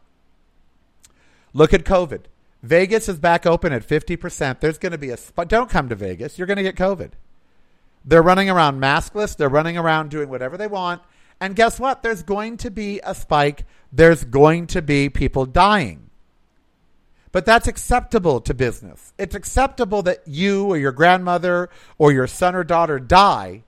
Look 1.52 1.74
at 1.74 1.84
COVID. 1.84 2.22
Vegas 2.62 3.08
is 3.08 3.18
back 3.18 3.46
open 3.46 3.72
at 3.72 3.86
50%. 3.86 4.60
There's 4.60 4.78
going 4.78 4.92
to 4.92 4.98
be 4.98 5.10
a 5.10 5.16
spot. 5.16 5.48
Don't 5.48 5.70
come 5.70 5.88
to 5.88 5.94
Vegas. 5.94 6.38
You're 6.38 6.46
going 6.46 6.58
to 6.58 6.62
get 6.62 6.76
COVID. 6.76 7.12
They're 8.04 8.22
running 8.22 8.50
around 8.50 8.80
maskless. 8.80 9.36
They're 9.36 9.48
running 9.48 9.76
around 9.76 10.10
doing 10.10 10.28
whatever 10.28 10.56
they 10.56 10.66
want. 10.66 11.02
And 11.40 11.56
guess 11.56 11.80
what? 11.80 12.02
There's 12.02 12.22
going 12.22 12.58
to 12.58 12.70
be 12.70 13.00
a 13.02 13.14
spike. 13.14 13.64
There's 13.92 14.24
going 14.24 14.66
to 14.68 14.82
be 14.82 15.08
people 15.08 15.46
dying. 15.46 16.10
But 17.32 17.46
that's 17.46 17.68
acceptable 17.68 18.40
to 18.42 18.52
business. 18.54 19.12
It's 19.16 19.34
acceptable 19.34 20.02
that 20.02 20.26
you 20.26 20.66
or 20.66 20.76
your 20.76 20.92
grandmother 20.92 21.70
or 21.96 22.12
your 22.12 22.26
son 22.26 22.54
or 22.54 22.64
daughter 22.64 22.98
die 22.98 23.62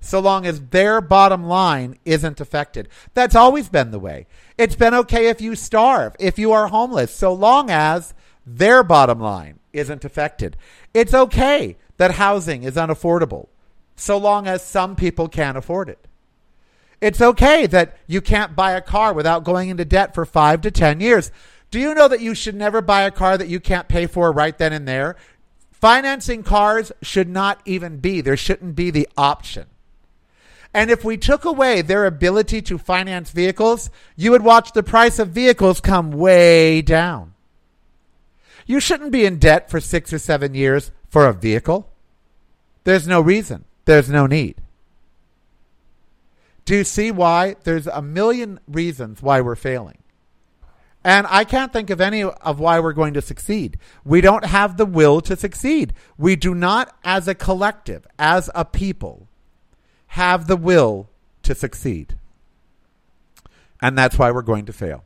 so 0.00 0.20
long 0.20 0.46
as 0.46 0.60
their 0.60 1.00
bottom 1.00 1.44
line 1.44 1.98
isn't 2.04 2.40
affected. 2.40 2.88
That's 3.14 3.34
always 3.34 3.68
been 3.68 3.90
the 3.90 3.98
way. 3.98 4.26
It's 4.56 4.76
been 4.76 4.94
okay 4.94 5.28
if 5.28 5.40
you 5.40 5.54
starve, 5.54 6.14
if 6.18 6.38
you 6.38 6.52
are 6.52 6.68
homeless, 6.68 7.14
so 7.14 7.32
long 7.32 7.70
as 7.70 8.14
their 8.46 8.82
bottom 8.82 9.20
line 9.20 9.58
isn't 9.72 10.04
affected. 10.04 10.56
It's 10.94 11.14
okay 11.14 11.76
that 11.96 12.12
housing 12.12 12.62
is 12.62 12.76
unaffordable, 12.76 13.48
so 13.96 14.16
long 14.16 14.46
as 14.46 14.64
some 14.64 14.96
people 14.96 15.28
can't 15.28 15.58
afford 15.58 15.88
it. 15.88 16.06
It's 17.00 17.20
okay 17.20 17.66
that 17.66 17.96
you 18.06 18.20
can't 18.20 18.56
buy 18.56 18.72
a 18.72 18.80
car 18.80 19.12
without 19.12 19.44
going 19.44 19.68
into 19.68 19.84
debt 19.84 20.14
for 20.14 20.24
five 20.24 20.60
to 20.62 20.70
10 20.70 21.00
years. 21.00 21.30
Do 21.70 21.78
you 21.78 21.94
know 21.94 22.08
that 22.08 22.20
you 22.20 22.34
should 22.34 22.54
never 22.54 22.80
buy 22.80 23.02
a 23.02 23.10
car 23.10 23.36
that 23.38 23.48
you 23.48 23.60
can't 23.60 23.88
pay 23.88 24.06
for 24.06 24.32
right 24.32 24.56
then 24.56 24.72
and 24.72 24.88
there? 24.88 25.16
Financing 25.70 26.42
cars 26.42 26.90
should 27.02 27.28
not 27.28 27.60
even 27.64 27.98
be, 27.98 28.20
there 28.20 28.36
shouldn't 28.36 28.74
be 28.74 28.90
the 28.90 29.08
option. 29.16 29.66
And 30.74 30.90
if 30.90 31.04
we 31.04 31.16
took 31.16 31.44
away 31.44 31.82
their 31.82 32.04
ability 32.06 32.62
to 32.62 32.78
finance 32.78 33.30
vehicles, 33.30 33.90
you 34.16 34.30
would 34.30 34.42
watch 34.42 34.72
the 34.72 34.82
price 34.82 35.18
of 35.18 35.30
vehicles 35.30 35.80
come 35.80 36.10
way 36.10 36.82
down. 36.82 37.34
You 38.66 38.80
shouldn't 38.80 39.12
be 39.12 39.24
in 39.24 39.38
debt 39.38 39.70
for 39.70 39.80
six 39.80 40.12
or 40.12 40.18
seven 40.18 40.54
years 40.54 40.92
for 41.08 41.26
a 41.26 41.32
vehicle. 41.32 41.90
There's 42.84 43.08
no 43.08 43.20
reason, 43.20 43.64
there's 43.86 44.10
no 44.10 44.26
need. 44.26 44.56
Do 46.66 46.76
you 46.76 46.84
see 46.84 47.10
why? 47.10 47.56
There's 47.64 47.86
a 47.86 48.02
million 48.02 48.60
reasons 48.68 49.22
why 49.22 49.40
we're 49.40 49.56
failing. 49.56 49.98
And 51.02 51.26
I 51.30 51.44
can't 51.44 51.72
think 51.72 51.88
of 51.88 52.02
any 52.02 52.22
of 52.22 52.60
why 52.60 52.80
we're 52.80 52.92
going 52.92 53.14
to 53.14 53.22
succeed. 53.22 53.78
We 54.04 54.20
don't 54.20 54.44
have 54.44 54.76
the 54.76 54.84
will 54.84 55.22
to 55.22 55.36
succeed. 55.36 55.94
We 56.18 56.36
do 56.36 56.54
not, 56.54 56.94
as 57.04 57.26
a 57.26 57.34
collective, 57.34 58.06
as 58.18 58.50
a 58.54 58.66
people, 58.66 59.27
have 60.08 60.46
the 60.46 60.56
will 60.56 61.08
to 61.42 61.54
succeed. 61.54 62.16
And 63.80 63.96
that's 63.96 64.18
why 64.18 64.30
we're 64.30 64.42
going 64.42 64.66
to 64.66 64.72
fail. 64.72 65.04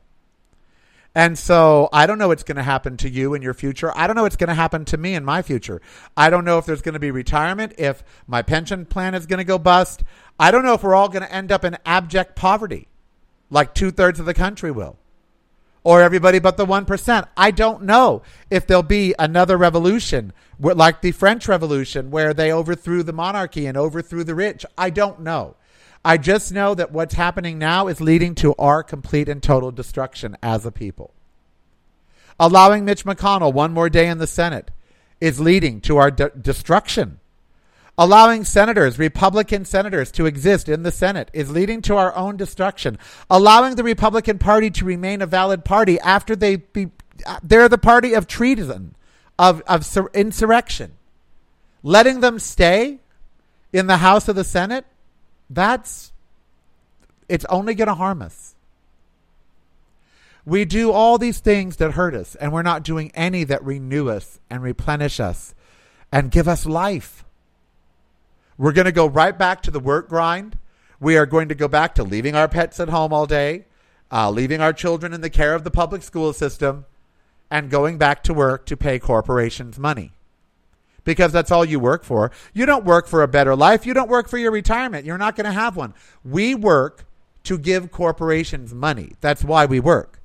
And 1.14 1.38
so 1.38 1.90
I 1.92 2.06
don't 2.06 2.18
know 2.18 2.28
what's 2.28 2.42
going 2.42 2.56
to 2.56 2.62
happen 2.62 2.96
to 2.98 3.10
you 3.10 3.34
in 3.34 3.42
your 3.42 3.52
future. 3.52 3.92
I 3.94 4.06
don't 4.06 4.16
know 4.16 4.22
what's 4.22 4.36
going 4.36 4.48
to 4.48 4.54
happen 4.54 4.86
to 4.86 4.96
me 4.96 5.14
in 5.14 5.24
my 5.24 5.42
future. 5.42 5.82
I 6.16 6.30
don't 6.30 6.44
know 6.44 6.56
if 6.56 6.64
there's 6.64 6.80
going 6.80 6.94
to 6.94 6.98
be 6.98 7.10
retirement, 7.10 7.74
if 7.76 8.02
my 8.26 8.40
pension 8.40 8.86
plan 8.86 9.14
is 9.14 9.26
going 9.26 9.38
to 9.38 9.44
go 9.44 9.58
bust. 9.58 10.02
I 10.40 10.50
don't 10.50 10.64
know 10.64 10.72
if 10.72 10.82
we're 10.82 10.94
all 10.94 11.10
going 11.10 11.22
to 11.22 11.32
end 11.32 11.52
up 11.52 11.64
in 11.64 11.76
abject 11.84 12.34
poverty 12.34 12.88
like 13.50 13.74
two 13.74 13.90
thirds 13.90 14.18
of 14.18 14.26
the 14.26 14.32
country 14.32 14.70
will. 14.70 14.96
Or 15.84 16.00
everybody 16.00 16.38
but 16.38 16.56
the 16.56 16.66
1%. 16.66 17.26
I 17.36 17.50
don't 17.50 17.82
know 17.82 18.22
if 18.50 18.66
there'll 18.66 18.82
be 18.82 19.14
another 19.18 19.56
revolution 19.56 20.32
like 20.60 21.00
the 21.00 21.12
French 21.12 21.48
Revolution 21.48 22.10
where 22.10 22.32
they 22.32 22.52
overthrew 22.52 23.02
the 23.02 23.12
monarchy 23.12 23.66
and 23.66 23.76
overthrew 23.76 24.22
the 24.22 24.34
rich. 24.34 24.64
I 24.78 24.90
don't 24.90 25.20
know. 25.20 25.56
I 26.04 26.18
just 26.18 26.52
know 26.52 26.74
that 26.74 26.92
what's 26.92 27.14
happening 27.14 27.58
now 27.58 27.86
is 27.86 28.00
leading 28.00 28.34
to 28.36 28.54
our 28.58 28.82
complete 28.82 29.28
and 29.28 29.42
total 29.42 29.70
destruction 29.70 30.36
as 30.42 30.66
a 30.66 30.72
people. 30.72 31.12
Allowing 32.40 32.84
Mitch 32.84 33.04
McConnell 33.04 33.52
one 33.52 33.72
more 33.72 33.88
day 33.88 34.08
in 34.08 34.18
the 34.18 34.26
Senate 34.26 34.70
is 35.20 35.38
leading 35.38 35.80
to 35.82 35.98
our 35.98 36.10
de- 36.10 36.30
destruction. 36.30 37.20
Allowing 38.02 38.42
senators, 38.42 38.98
Republican 38.98 39.64
senators, 39.64 40.10
to 40.10 40.26
exist 40.26 40.68
in 40.68 40.82
the 40.82 40.90
Senate 40.90 41.30
is 41.32 41.52
leading 41.52 41.80
to 41.82 41.94
our 41.94 42.12
own 42.16 42.36
destruction. 42.36 42.98
Allowing 43.30 43.76
the 43.76 43.84
Republican 43.84 44.40
Party 44.40 44.70
to 44.70 44.84
remain 44.84 45.22
a 45.22 45.26
valid 45.26 45.64
party 45.64 46.00
after 46.00 46.34
they 46.34 46.56
be, 46.56 46.90
they're 47.44 47.68
the 47.68 47.78
party 47.78 48.14
of 48.14 48.26
treason, 48.26 48.96
of, 49.38 49.62
of 49.68 49.86
insurrection. 50.14 50.94
Letting 51.84 52.18
them 52.18 52.40
stay 52.40 52.98
in 53.72 53.86
the 53.86 53.98
House 53.98 54.26
of 54.26 54.34
the 54.34 54.42
Senate 54.42 54.84
that's 55.48 56.10
it's 57.28 57.44
only 57.44 57.76
going 57.76 57.86
to 57.86 57.94
harm 57.94 58.20
us. 58.20 58.56
We 60.44 60.64
do 60.64 60.90
all 60.90 61.18
these 61.18 61.38
things 61.38 61.76
that 61.76 61.92
hurt 61.92 62.16
us, 62.16 62.34
and 62.34 62.52
we're 62.52 62.62
not 62.62 62.82
doing 62.82 63.12
any 63.14 63.44
that 63.44 63.62
renew 63.62 64.08
us 64.08 64.40
and 64.50 64.60
replenish 64.60 65.20
us 65.20 65.54
and 66.10 66.32
give 66.32 66.48
us 66.48 66.66
life. 66.66 67.24
We're 68.58 68.72
going 68.72 68.86
to 68.86 68.92
go 68.92 69.06
right 69.06 69.36
back 69.36 69.62
to 69.62 69.70
the 69.70 69.80
work 69.80 70.08
grind. 70.08 70.58
We 71.00 71.16
are 71.16 71.26
going 71.26 71.48
to 71.48 71.54
go 71.54 71.68
back 71.68 71.94
to 71.96 72.04
leaving 72.04 72.34
our 72.34 72.48
pets 72.48 72.78
at 72.78 72.88
home 72.88 73.12
all 73.12 73.26
day, 73.26 73.66
uh, 74.10 74.30
leaving 74.30 74.60
our 74.60 74.72
children 74.72 75.12
in 75.12 75.20
the 75.20 75.30
care 75.30 75.54
of 75.54 75.64
the 75.64 75.70
public 75.70 76.02
school 76.02 76.32
system, 76.32 76.84
and 77.50 77.70
going 77.70 77.98
back 77.98 78.22
to 78.24 78.34
work 78.34 78.66
to 78.66 78.76
pay 78.76 78.98
corporations 78.98 79.78
money 79.78 80.12
because 81.04 81.32
that's 81.32 81.50
all 81.50 81.64
you 81.64 81.80
work 81.80 82.04
for. 82.04 82.30
You 82.52 82.66
don't 82.66 82.84
work 82.84 83.06
for 83.06 83.22
a 83.22 83.28
better 83.28 83.56
life. 83.56 83.86
You 83.86 83.94
don't 83.94 84.08
work 84.08 84.28
for 84.28 84.38
your 84.38 84.50
retirement. 84.50 85.04
You're 85.04 85.18
not 85.18 85.36
going 85.36 85.46
to 85.46 85.52
have 85.52 85.76
one. 85.76 85.94
We 86.24 86.54
work 86.54 87.06
to 87.44 87.58
give 87.58 87.90
corporations 87.90 88.72
money. 88.72 89.14
That's 89.20 89.44
why 89.44 89.66
we 89.66 89.80
work. 89.80 90.20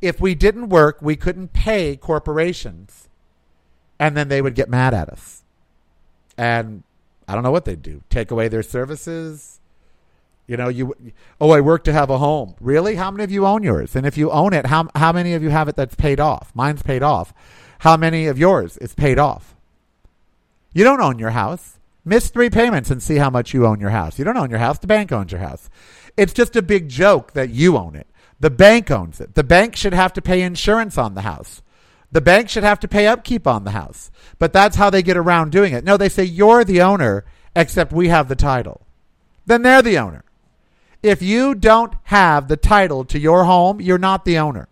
If 0.00 0.20
we 0.20 0.34
didn't 0.34 0.68
work, 0.68 0.98
we 1.00 1.16
couldn't 1.16 1.52
pay 1.52 1.96
corporations. 1.96 3.08
And 3.98 4.16
then 4.16 4.28
they 4.28 4.42
would 4.42 4.54
get 4.54 4.68
mad 4.68 4.94
at 4.94 5.08
us. 5.08 5.42
And 6.36 6.82
I 7.28 7.34
don't 7.34 7.42
know 7.42 7.50
what 7.50 7.64
they'd 7.64 7.82
do. 7.82 8.02
Take 8.08 8.30
away 8.30 8.48
their 8.48 8.62
services. 8.62 9.60
You 10.46 10.56
know, 10.56 10.68
you 10.68 10.94
oh, 11.40 11.50
I 11.50 11.60
work 11.60 11.84
to 11.84 11.92
have 11.92 12.08
a 12.08 12.18
home. 12.18 12.54
Really? 12.60 12.94
How 12.94 13.10
many 13.10 13.24
of 13.24 13.32
you 13.32 13.46
own 13.46 13.62
yours? 13.62 13.96
And 13.96 14.06
if 14.06 14.16
you 14.16 14.30
own 14.30 14.52
it, 14.52 14.66
how 14.66 14.88
how 14.94 15.12
many 15.12 15.34
of 15.34 15.42
you 15.42 15.50
have 15.50 15.68
it 15.68 15.76
that's 15.76 15.96
paid 15.96 16.20
off? 16.20 16.52
Mine's 16.54 16.82
paid 16.82 17.02
off. 17.02 17.34
How 17.80 17.96
many 17.96 18.26
of 18.26 18.38
yours 18.38 18.76
is 18.78 18.94
paid 18.94 19.18
off? 19.18 19.56
You 20.72 20.84
don't 20.84 21.00
own 21.00 21.18
your 21.18 21.30
house. 21.30 21.78
Miss 22.04 22.28
three 22.28 22.50
payments 22.50 22.90
and 22.90 23.02
see 23.02 23.16
how 23.16 23.30
much 23.30 23.52
you 23.52 23.66
own 23.66 23.80
your 23.80 23.90
house. 23.90 24.18
You 24.18 24.24
don't 24.24 24.36
own 24.36 24.50
your 24.50 24.60
house. 24.60 24.78
The 24.78 24.86
bank 24.86 25.10
owns 25.10 25.32
your 25.32 25.40
house. 25.40 25.68
It's 26.16 26.32
just 26.32 26.54
a 26.54 26.62
big 26.62 26.88
joke 26.88 27.32
that 27.32 27.50
you 27.50 27.76
own 27.76 27.96
it. 27.96 28.06
The 28.38 28.50
bank 28.50 28.90
owns 28.90 29.20
it. 29.20 29.34
The 29.34 29.42
bank 29.42 29.74
should 29.74 29.94
have 29.94 30.12
to 30.12 30.22
pay 30.22 30.42
insurance 30.42 30.96
on 30.96 31.14
the 31.14 31.22
house. 31.22 31.62
The 32.12 32.20
bank 32.20 32.48
should 32.48 32.62
have 32.62 32.80
to 32.80 32.88
pay 32.88 33.06
upkeep 33.06 33.46
on 33.46 33.64
the 33.64 33.72
house. 33.72 34.10
But 34.38 34.52
that's 34.52 34.76
how 34.76 34.90
they 34.90 35.02
get 35.02 35.16
around 35.16 35.52
doing 35.52 35.72
it. 35.72 35.84
No, 35.84 35.96
they 35.96 36.08
say 36.08 36.24
you're 36.24 36.64
the 36.64 36.82
owner, 36.82 37.24
except 37.54 37.92
we 37.92 38.08
have 38.08 38.28
the 38.28 38.36
title. 38.36 38.86
Then 39.44 39.62
they're 39.62 39.82
the 39.82 39.98
owner. 39.98 40.24
If 41.02 41.22
you 41.22 41.54
don't 41.54 41.94
have 42.04 42.48
the 42.48 42.56
title 42.56 43.04
to 43.06 43.18
your 43.18 43.44
home, 43.44 43.80
you're 43.80 43.98
not 43.98 44.24
the 44.24 44.38
owner. 44.38 44.68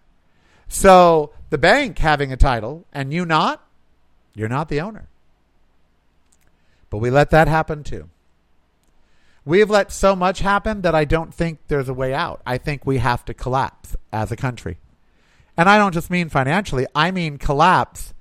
So 0.69 1.33
the 1.51 1.59
bank 1.59 1.99
having 1.99 2.33
a 2.33 2.37
title 2.37 2.87
and 2.93 3.13
you 3.13 3.25
not, 3.25 3.65
you're 4.35 4.49
not 4.49 4.69
the 4.69 4.81
owner. 4.81 5.09
But 6.91 6.99
we 6.99 7.11
let 7.11 7.31
that 7.31 7.49
happen 7.49 7.85
too. 7.85 8.09
We've 9.45 9.71
let 9.71 9.93
so 9.93 10.17
much 10.17 10.41
happen 10.41 10.81
that 10.81 10.95
I 10.95 11.05
don't 11.05 11.35
think 11.35 11.59
there's 11.69 11.89
a 11.89 11.95
way 11.95 12.15
out. 12.15 12.41
I 12.47 12.57
think 12.57 12.87
we 12.87 12.99
have 12.99 13.25
to 13.27 13.35
collapse 13.35 13.95
as 14.13 14.33
a 14.33 14.37
country. 14.37 14.79
And 15.57 15.69
I 15.69 15.79
don't 15.79 15.95
just 15.95 16.11
mean 16.11 16.29
financially, 16.29 16.87
I 16.95 17.11
mean 17.11 17.39
collapse 17.39 18.13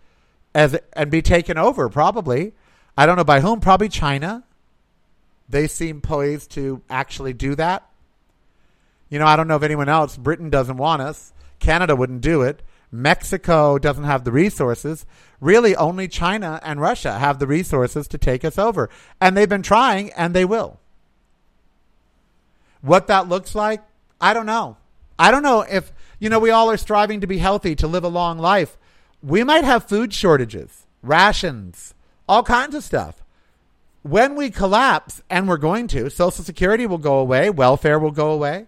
as 0.53 0.77
and 0.93 1.09
be 1.09 1.21
taken 1.21 1.57
over 1.57 1.89
probably. 1.89 2.53
I 2.97 3.05
don't 3.05 3.17
know 3.17 3.23
by 3.23 3.41
whom, 3.41 3.59
probably 3.59 3.89
China. 3.89 4.43
They 5.49 5.67
seem 5.67 6.01
poised 6.01 6.51
to 6.51 6.81
actually 6.89 7.33
do 7.33 7.55
that. 7.55 7.89
You 9.09 9.19
know, 9.19 9.25
I 9.25 9.35
don't 9.35 9.47
know 9.47 9.55
if 9.55 9.63
anyone 9.63 9.89
else. 9.89 10.17
Britain 10.17 10.49
doesn't 10.49 10.77
want 10.77 11.01
us. 11.01 11.33
Canada 11.59 11.95
wouldn't 11.95 12.21
do 12.21 12.41
it. 12.41 12.61
Mexico 12.91 13.79
doesn't 13.79 14.03
have 14.03 14.23
the 14.23 14.31
resources. 14.31 15.05
Really, 15.41 15.75
only 15.75 16.07
China 16.07 16.59
and 16.63 16.79
Russia 16.79 17.17
have 17.17 17.39
the 17.39 17.47
resources 17.47 18.07
to 18.09 18.17
take 18.17 18.45
us 18.45 18.59
over. 18.59 18.89
And 19.19 19.35
they've 19.35 19.49
been 19.49 19.63
trying, 19.63 20.11
and 20.13 20.33
they 20.35 20.45
will. 20.45 20.79
What 22.81 23.07
that 23.07 23.27
looks 23.27 23.55
like, 23.55 23.81
I 24.21 24.33
don't 24.33 24.45
know. 24.45 24.77
I 25.17 25.31
don't 25.31 25.43
know 25.43 25.61
if, 25.61 25.91
you 26.19 26.29
know, 26.29 26.39
we 26.39 26.49
all 26.49 26.69
are 26.71 26.77
striving 26.77 27.21
to 27.21 27.27
be 27.27 27.37
healthy, 27.37 27.75
to 27.75 27.87
live 27.87 28.03
a 28.03 28.09
long 28.09 28.39
life. 28.39 28.77
We 29.21 29.43
might 29.43 29.63
have 29.63 29.87
food 29.87 30.13
shortages, 30.13 30.85
rations, 31.01 31.93
all 32.27 32.43
kinds 32.43 32.75
of 32.75 32.83
stuff. 32.83 33.23
When 34.01 34.35
we 34.35 34.49
collapse, 34.49 35.21
and 35.29 35.47
we're 35.47 35.57
going 35.57 35.87
to, 35.89 36.09
Social 36.09 36.43
Security 36.43 36.85
will 36.85 36.97
go 36.97 37.19
away, 37.19 37.49
welfare 37.49 37.99
will 37.99 38.11
go 38.11 38.31
away. 38.31 38.65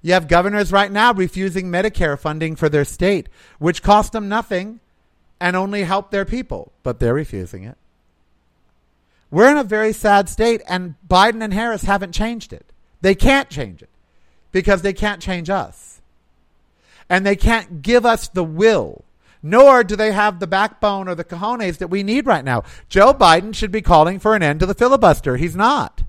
You 0.00 0.14
have 0.14 0.26
governors 0.26 0.72
right 0.72 0.90
now 0.90 1.12
refusing 1.12 1.70
Medicare 1.70 2.18
funding 2.18 2.56
for 2.56 2.68
their 2.68 2.84
state, 2.84 3.28
which 3.60 3.82
cost 3.82 4.12
them 4.12 4.28
nothing 4.28 4.80
and 5.40 5.54
only 5.54 5.84
help 5.84 6.10
their 6.10 6.24
people, 6.24 6.72
but 6.82 6.98
they're 6.98 7.14
refusing 7.14 7.62
it. 7.62 7.78
We're 9.30 9.50
in 9.50 9.56
a 9.56 9.64
very 9.64 9.92
sad 9.92 10.28
state, 10.28 10.62
and 10.66 10.96
Biden 11.08 11.42
and 11.42 11.54
Harris 11.54 11.82
haven't 11.82 12.12
changed 12.12 12.52
it. 12.52 12.72
They 13.00 13.14
can't 13.14 13.48
change 13.48 13.82
it 13.82 13.88
because 14.52 14.82
they 14.82 14.92
can't 14.92 15.20
change 15.20 15.50
us. 15.50 16.00
And 17.08 17.26
they 17.26 17.36
can't 17.36 17.82
give 17.82 18.06
us 18.06 18.28
the 18.28 18.44
will, 18.44 19.04
nor 19.42 19.82
do 19.82 19.96
they 19.96 20.12
have 20.12 20.38
the 20.38 20.46
backbone 20.46 21.08
or 21.08 21.14
the 21.14 21.24
cojones 21.24 21.78
that 21.78 21.88
we 21.88 22.02
need 22.02 22.26
right 22.26 22.44
now. 22.44 22.62
Joe 22.88 23.12
Biden 23.12 23.54
should 23.54 23.72
be 23.72 23.82
calling 23.82 24.18
for 24.18 24.36
an 24.36 24.42
end 24.42 24.60
to 24.60 24.66
the 24.66 24.74
filibuster. 24.74 25.36
He's 25.36 25.56
not. 25.56 26.02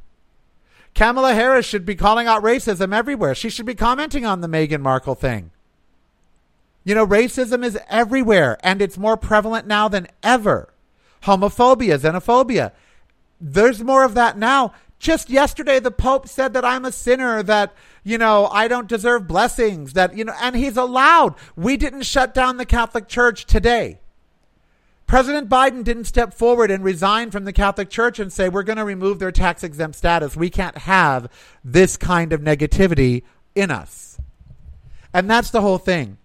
Kamala 0.93 1.33
Harris 1.33 1.65
should 1.65 1.85
be 1.85 1.95
calling 1.95 2.27
out 2.27 2.43
racism 2.43 2.93
everywhere. 2.93 3.33
She 3.33 3.49
should 3.49 3.65
be 3.65 3.73
commenting 3.73 4.25
on 4.25 4.41
the 4.41 4.47
Meghan 4.47 4.81
Markle 4.81 5.15
thing. 5.15 5.49
You 6.83 6.93
know, 6.93 7.07
racism 7.07 7.65
is 7.65 7.79
everywhere, 7.89 8.57
and 8.61 8.81
it's 8.81 8.97
more 8.97 9.17
prevalent 9.17 9.65
now 9.65 9.87
than 9.87 10.07
ever. 10.21 10.71
Homophobia, 11.23 11.97
xenophobia 11.97 12.71
there's 13.43 13.83
more 13.83 14.03
of 14.03 14.13
that 14.13 14.37
now. 14.37 14.73
Just 15.03 15.29
yesterday, 15.29 15.81
the 15.81 15.91
Pope 15.91 16.29
said 16.29 16.53
that 16.53 16.63
I'm 16.63 16.85
a 16.85 16.91
sinner, 16.93 17.43
that, 17.43 17.75
you 18.05 18.17
know, 18.17 18.47
I 18.47 18.69
don't 18.69 18.87
deserve 18.87 19.27
blessings, 19.27 19.91
that, 19.93 20.15
you 20.15 20.23
know, 20.23 20.33
and 20.41 20.55
he's 20.55 20.77
allowed. 20.77 21.35
We 21.57 21.75
didn't 21.75 22.03
shut 22.03 22.33
down 22.33 22.55
the 22.55 22.65
Catholic 22.65 23.09
Church 23.09 23.45
today. 23.45 23.99
President 25.05 25.49
Biden 25.49 25.83
didn't 25.83 26.05
step 26.05 26.33
forward 26.33 26.71
and 26.71 26.85
resign 26.85 27.31
from 27.31 27.43
the 27.43 27.51
Catholic 27.51 27.89
Church 27.89 28.17
and 28.17 28.31
say, 28.31 28.47
we're 28.47 28.63
going 28.63 28.77
to 28.77 28.85
remove 28.85 29.19
their 29.19 29.33
tax 29.33 29.61
exempt 29.61 29.97
status. 29.97 30.37
We 30.37 30.49
can't 30.49 30.77
have 30.77 31.29
this 31.65 31.97
kind 31.97 32.31
of 32.31 32.39
negativity 32.39 33.23
in 33.55 33.71
us. 33.71 34.17
And 35.13 35.29
that's 35.29 35.49
the 35.49 35.59
whole 35.59 35.79
thing. 35.79 36.17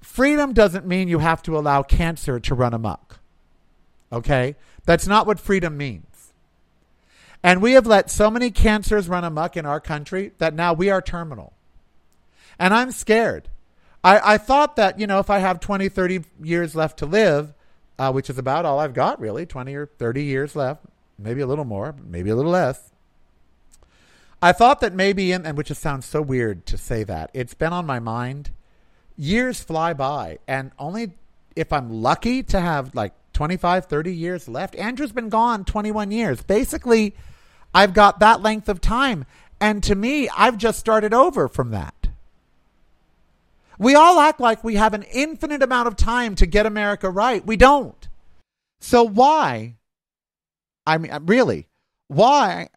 Freedom 0.00 0.52
doesn't 0.52 0.86
mean 0.86 1.08
you 1.08 1.18
have 1.18 1.42
to 1.42 1.58
allow 1.58 1.82
cancer 1.82 2.38
to 2.38 2.54
run 2.54 2.72
amok. 2.72 3.18
Okay? 4.12 4.54
That's 4.84 5.08
not 5.08 5.26
what 5.26 5.40
freedom 5.40 5.76
means. 5.76 6.15
And 7.46 7.62
we 7.62 7.74
have 7.74 7.86
let 7.86 8.10
so 8.10 8.28
many 8.28 8.50
cancers 8.50 9.08
run 9.08 9.22
amok 9.22 9.56
in 9.56 9.64
our 9.66 9.78
country 9.78 10.32
that 10.38 10.52
now 10.52 10.72
we 10.72 10.90
are 10.90 11.00
terminal. 11.00 11.52
And 12.58 12.74
I'm 12.74 12.90
scared. 12.90 13.48
I, 14.02 14.34
I 14.34 14.36
thought 14.36 14.74
that, 14.74 14.98
you 14.98 15.06
know, 15.06 15.20
if 15.20 15.30
I 15.30 15.38
have 15.38 15.60
20, 15.60 15.88
30 15.88 16.24
years 16.42 16.74
left 16.74 16.98
to 16.98 17.06
live, 17.06 17.54
uh, 18.00 18.10
which 18.10 18.28
is 18.28 18.36
about 18.36 18.64
all 18.64 18.80
I've 18.80 18.94
got 18.94 19.20
really 19.20 19.46
20 19.46 19.72
or 19.76 19.86
30 19.86 20.24
years 20.24 20.56
left, 20.56 20.86
maybe 21.20 21.40
a 21.40 21.46
little 21.46 21.64
more, 21.64 21.94
maybe 22.04 22.30
a 22.30 22.34
little 22.34 22.50
less. 22.50 22.90
I 24.42 24.50
thought 24.50 24.80
that 24.80 24.92
maybe, 24.92 25.30
in, 25.30 25.46
and 25.46 25.56
which 25.56 25.68
just 25.68 25.80
sounds 25.80 26.04
so 26.04 26.20
weird 26.20 26.66
to 26.66 26.76
say 26.76 27.04
that, 27.04 27.30
it's 27.32 27.54
been 27.54 27.72
on 27.72 27.86
my 27.86 28.00
mind. 28.00 28.50
Years 29.16 29.62
fly 29.62 29.92
by, 29.92 30.40
and 30.48 30.72
only 30.80 31.12
if 31.54 31.72
I'm 31.72 32.02
lucky 32.02 32.42
to 32.42 32.58
have 32.58 32.92
like 32.96 33.12
25, 33.34 33.86
30 33.86 34.12
years 34.12 34.48
left. 34.48 34.74
Andrew's 34.74 35.12
been 35.12 35.28
gone 35.28 35.64
21 35.64 36.10
years. 36.10 36.42
Basically, 36.42 37.14
I've 37.76 37.92
got 37.92 38.20
that 38.20 38.40
length 38.40 38.70
of 38.70 38.80
time. 38.80 39.26
And 39.60 39.82
to 39.82 39.94
me, 39.94 40.30
I've 40.30 40.56
just 40.56 40.78
started 40.78 41.12
over 41.12 41.46
from 41.46 41.72
that. 41.72 42.08
We 43.78 43.94
all 43.94 44.18
act 44.18 44.40
like 44.40 44.64
we 44.64 44.76
have 44.76 44.94
an 44.94 45.02
infinite 45.02 45.62
amount 45.62 45.86
of 45.86 45.94
time 45.94 46.34
to 46.36 46.46
get 46.46 46.64
America 46.64 47.10
right. 47.10 47.44
We 47.44 47.58
don't. 47.58 48.08
So 48.80 49.02
why, 49.02 49.74
I 50.86 50.96
mean, 50.96 51.12
uh, 51.12 51.20
really, 51.22 51.66
why 52.08 52.70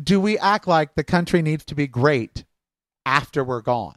do 0.00 0.20
we 0.20 0.38
act 0.38 0.68
like 0.68 0.94
the 0.94 1.02
country 1.02 1.42
needs 1.42 1.64
to 1.64 1.74
be 1.74 1.88
great 1.88 2.44
after 3.04 3.42
we're 3.42 3.60
gone? 3.60 3.96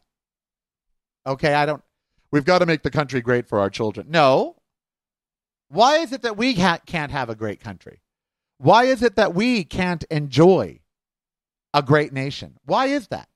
Okay, 1.24 1.54
I 1.54 1.66
don't, 1.66 1.84
we've 2.32 2.44
got 2.44 2.58
to 2.58 2.66
make 2.66 2.82
the 2.82 2.90
country 2.90 3.20
great 3.20 3.46
for 3.46 3.60
our 3.60 3.70
children. 3.70 4.08
No. 4.10 4.56
Why 5.68 5.98
is 5.98 6.12
it 6.12 6.22
that 6.22 6.36
we 6.36 6.52
can't 6.52 7.12
have 7.12 7.30
a 7.30 7.36
great 7.36 7.60
country? 7.60 8.00
Why 8.58 8.84
is 8.84 9.02
it 9.02 9.16
that 9.16 9.34
we 9.34 9.64
can't 9.64 10.04
enjoy 10.04 10.80
a 11.74 11.82
great 11.82 12.12
nation? 12.12 12.58
Why 12.64 12.86
is 12.86 13.08
that? 13.08 13.28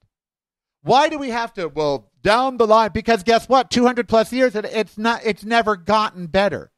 Why 0.83 1.09
do 1.09 1.19
we 1.19 1.31
have 1.31 1.53
to? 1.55 1.69
Well, 1.69 2.11
down 2.23 2.57
the 2.57 2.67
line, 2.67 2.91
because 2.93 3.23
guess 3.23 3.49
what? 3.49 3.71
200 3.71 4.09
plus 4.09 4.33
years, 4.33 4.55
it, 4.55 4.65
it's 4.65 4.97
not. 4.97 5.21
It's 5.25 5.45
never 5.45 5.77
gotten 5.77 6.27
better. 6.27 6.71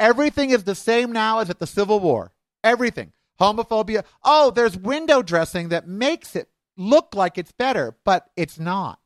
Everything 0.00 0.50
is 0.50 0.64
the 0.64 0.74
same 0.74 1.12
now 1.12 1.38
as 1.38 1.50
at 1.50 1.58
the 1.58 1.66
Civil 1.66 2.00
War. 2.00 2.32
Everything. 2.64 3.12
Homophobia. 3.40 4.04
Oh, 4.24 4.50
there's 4.50 4.76
window 4.76 5.22
dressing 5.22 5.68
that 5.68 5.86
makes 5.86 6.34
it 6.34 6.48
look 6.76 7.14
like 7.14 7.38
it's 7.38 7.52
better, 7.52 7.96
but 8.04 8.30
it's 8.36 8.58
not. 8.58 8.98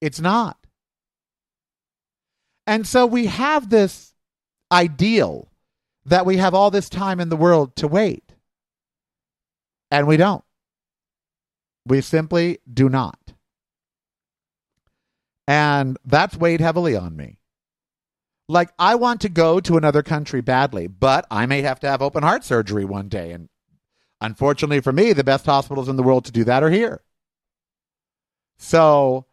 It's 0.00 0.20
not. 0.20 0.56
And 2.66 2.86
so 2.86 3.06
we 3.06 3.26
have 3.26 3.70
this 3.70 4.14
ideal 4.70 5.50
that 6.08 6.26
we 6.26 6.38
have 6.38 6.54
all 6.54 6.70
this 6.70 6.88
time 6.88 7.20
in 7.20 7.28
the 7.28 7.36
world 7.36 7.76
to 7.76 7.86
wait. 7.86 8.32
And 9.90 10.06
we 10.06 10.16
don't. 10.16 10.44
We 11.86 12.00
simply 12.00 12.58
do 12.70 12.88
not. 12.88 13.18
And 15.46 15.96
that's 16.04 16.36
weighed 16.36 16.60
heavily 16.60 16.96
on 16.96 17.16
me. 17.16 17.38
Like, 18.48 18.70
I 18.78 18.94
want 18.94 19.20
to 19.22 19.28
go 19.28 19.60
to 19.60 19.76
another 19.76 20.02
country 20.02 20.40
badly, 20.40 20.86
but 20.86 21.26
I 21.30 21.46
may 21.46 21.62
have 21.62 21.80
to 21.80 21.88
have 21.88 22.00
open 22.00 22.22
heart 22.22 22.44
surgery 22.44 22.84
one 22.84 23.08
day. 23.08 23.32
And 23.32 23.48
unfortunately 24.20 24.80
for 24.80 24.92
me, 24.92 25.12
the 25.12 25.24
best 25.24 25.44
hospitals 25.46 25.88
in 25.88 25.96
the 25.96 26.02
world 26.02 26.24
to 26.26 26.32
do 26.32 26.44
that 26.44 26.62
are 26.62 26.70
here. 26.70 27.02
So 28.58 29.26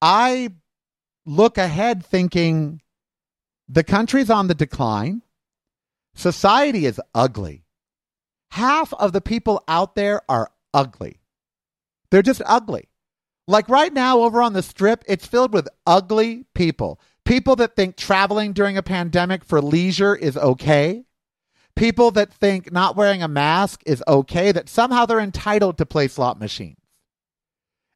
I 0.00 0.52
look 1.26 1.58
ahead 1.58 2.04
thinking 2.04 2.80
the 3.68 3.84
country's 3.84 4.30
on 4.30 4.48
the 4.48 4.54
decline. 4.54 5.22
Society 6.16 6.86
is 6.86 7.00
ugly. 7.14 7.62
Half 8.50 8.92
of 8.94 9.12
the 9.12 9.20
people 9.20 9.62
out 9.68 9.94
there 9.94 10.22
are 10.28 10.50
ugly. 10.72 11.20
They're 12.10 12.22
just 12.22 12.42
ugly. 12.46 12.88
Like 13.46 13.68
right 13.68 13.92
now 13.92 14.20
over 14.20 14.42
on 14.42 14.54
the 14.54 14.62
strip, 14.62 15.04
it's 15.06 15.26
filled 15.26 15.52
with 15.52 15.68
ugly 15.86 16.46
people. 16.54 17.00
People 17.24 17.54
that 17.56 17.76
think 17.76 17.96
traveling 17.96 18.54
during 18.54 18.76
a 18.76 18.82
pandemic 18.82 19.44
for 19.44 19.60
leisure 19.60 20.16
is 20.16 20.36
okay. 20.36 21.04
People 21.76 22.10
that 22.12 22.32
think 22.32 22.72
not 22.72 22.96
wearing 22.96 23.22
a 23.22 23.28
mask 23.28 23.82
is 23.84 24.02
okay, 24.08 24.50
that 24.52 24.68
somehow 24.68 25.04
they're 25.04 25.20
entitled 25.20 25.76
to 25.78 25.86
play 25.86 26.08
slot 26.08 26.40
machines. 26.40 26.78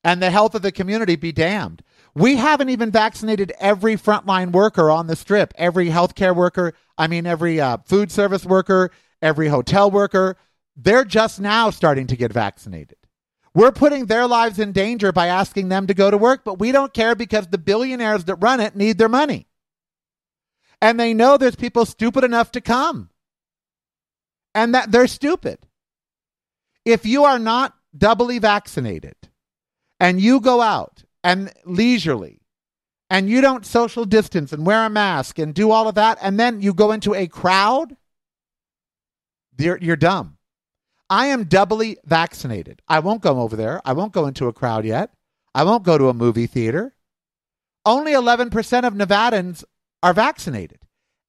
And 0.05 0.23
the 0.23 0.31
health 0.31 0.55
of 0.55 0.63
the 0.63 0.73
community 0.73 1.17
be 1.17 1.33
damned. 1.33 1.83
We 2.15 2.37
haven't 2.37 2.71
even 2.71 2.91
vaccinated 2.91 3.53
every 3.59 3.97
frontline 3.97 4.53
worker 4.53 4.91
on 4.91 5.07
the 5.07 5.17
strip, 5.17 5.55
every 5.57 5.89
healthcare 5.89 6.35
worker, 6.35 6.75
I 7.01 7.07
mean, 7.07 7.27
every 7.27 7.59
uh, 7.59 7.79
food 7.87 8.13
service 8.13 8.45
worker, 8.45 8.91
every 9.23 9.49
hotel 9.49 9.91
worker. 9.91 10.37
They're 10.77 11.07
just 11.07 11.41
now 11.41 11.71
starting 11.71 12.07
to 12.09 12.17
get 12.17 12.31
vaccinated. 12.31 12.99
We're 13.55 13.73
putting 13.73 14.05
their 14.05 14.27
lives 14.27 14.59
in 14.59 14.73
danger 14.73 15.11
by 15.11 15.29
asking 15.29 15.71
them 15.71 15.87
to 15.87 15.95
go 15.95 16.11
to 16.11 16.19
work, 16.19 16.43
but 16.45 16.59
we 16.59 16.73
don't 16.73 16.93
care 16.93 17.15
because 17.15 17.47
the 17.47 17.57
billionaires 17.57 18.27
that 18.27 18.35
run 18.37 18.61
it 18.61 18.77
need 18.77 18.99
their 18.99 19.09
money. 19.09 19.47
And 20.83 21.01
they 21.01 21.15
know 21.15 21.39
there's 21.39 21.57
people 21.57 21.87
stupid 21.87 22.23
enough 22.23 22.53
to 22.53 22.61
come. 22.61 23.09
And 24.55 24.75
that 24.75 24.93
they're 24.93 25.07
stupid. 25.07 25.59
If 26.85 27.07
you 27.07 27.25
are 27.25 27.39
not 27.39 27.75
doubly 27.97 28.39
vaccinated 28.39 29.17
and 29.99 30.21
you 30.21 30.41
go 30.41 30.61
out 30.61 31.05
and 31.25 31.51
leisurely 31.65 32.40
and 33.11 33.29
you 33.29 33.41
don't 33.41 33.67
social 33.67 34.07
distance 34.07 34.53
and 34.53 34.65
wear 34.65 34.87
a 34.87 34.91
mask 34.91 35.39
and 35.39 35.53
do 35.53 35.71
all 35.71 35.89
of 35.89 35.97
that 35.97 36.17
and 36.23 36.41
then 36.41 36.63
you 36.63 36.73
go 36.73 36.93
into 36.93 37.15
a 37.15 37.27
crowd 37.27 37.97
you're, 39.61 39.79
you're 39.79 39.97
dumb. 39.97 40.37
I 41.09 41.27
am 41.27 41.45
doubly 41.45 41.99
vaccinated. 42.05 42.83
I 42.89 43.01
won't 43.01 43.23
go 43.23 43.41
over 43.41 43.57
there. 43.57 43.81
I 43.85 43.93
won't 43.93 44.13
go 44.13 44.27
into 44.27 44.47
a 44.47 44.53
crowd 44.53 44.85
yet. 44.85 45.11
I 45.55 45.65
won't 45.65 45.83
go 45.83 45.99
to 45.99 46.09
a 46.09 46.15
movie 46.15 46.47
theater. 46.47 46.95
Only 47.85 48.13
11% 48.13 48.85
of 48.85 48.95
nevadans 48.95 49.65
are 50.03 50.15
vaccinated. 50.15 50.79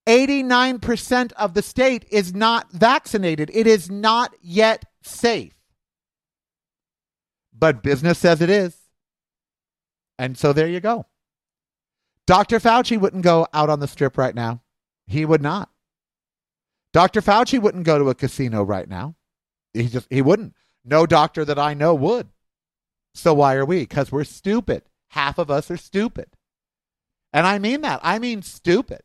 89% 0.06 1.32
of 1.32 1.54
the 1.54 1.62
state 1.62 2.04
is 2.10 2.34
not 2.34 2.70
vaccinated. 2.72 3.50
It 3.52 3.66
is 3.66 3.90
not 3.90 4.34
yet 4.40 4.84
safe. 5.02 5.54
But 7.56 7.82
business 7.82 8.18
says 8.18 8.40
it 8.40 8.50
is. 8.50 8.76
And 10.18 10.38
so 10.38 10.52
there 10.52 10.68
you 10.68 10.80
go. 10.80 11.06
Dr. 12.26 12.60
Fauci 12.60 12.98
wouldn't 12.98 13.24
go 13.24 13.46
out 13.52 13.68
on 13.68 13.80
the 13.80 13.88
strip 13.88 14.16
right 14.16 14.34
now. 14.34 14.62
He 15.06 15.24
would 15.24 15.42
not. 15.42 15.70
Dr. 16.92 17.20
Fauci 17.20 17.60
wouldn't 17.60 17.84
go 17.84 17.98
to 17.98 18.10
a 18.10 18.14
casino 18.14 18.62
right 18.62 18.88
now. 18.88 19.16
He 19.72 19.88
just 19.88 20.06
he 20.10 20.22
wouldn't. 20.22 20.54
No 20.84 21.06
doctor 21.06 21.44
that 21.44 21.58
I 21.58 21.74
know 21.74 21.94
would. 21.94 22.28
So 23.14 23.34
why 23.34 23.54
are 23.54 23.64
we? 23.64 23.80
Because 23.80 24.12
we're 24.12 24.24
stupid. 24.24 24.82
Half 25.08 25.38
of 25.38 25.50
us 25.50 25.70
are 25.70 25.76
stupid. 25.76 26.28
And 27.32 27.46
I 27.46 27.58
mean 27.58 27.80
that. 27.82 28.00
I 28.02 28.18
mean 28.18 28.42
stupid. 28.42 29.02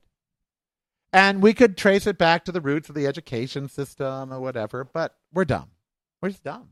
And 1.14 1.42
we 1.42 1.54
could 1.54 1.78
trace 1.78 2.06
it 2.06 2.18
back 2.18 2.46
to 2.46 2.52
the 2.52 2.62
roots 2.62 2.90
of 2.90 2.96
the 2.96 3.08
education 3.08 3.70
system 3.70 4.34
or 4.34 4.40
whatever, 4.40 4.84
but 4.84 5.16
we're 5.34 5.46
dumb. 5.46 5.72
We're 6.22 6.30
just 6.30 6.44
dumb. 6.44 6.70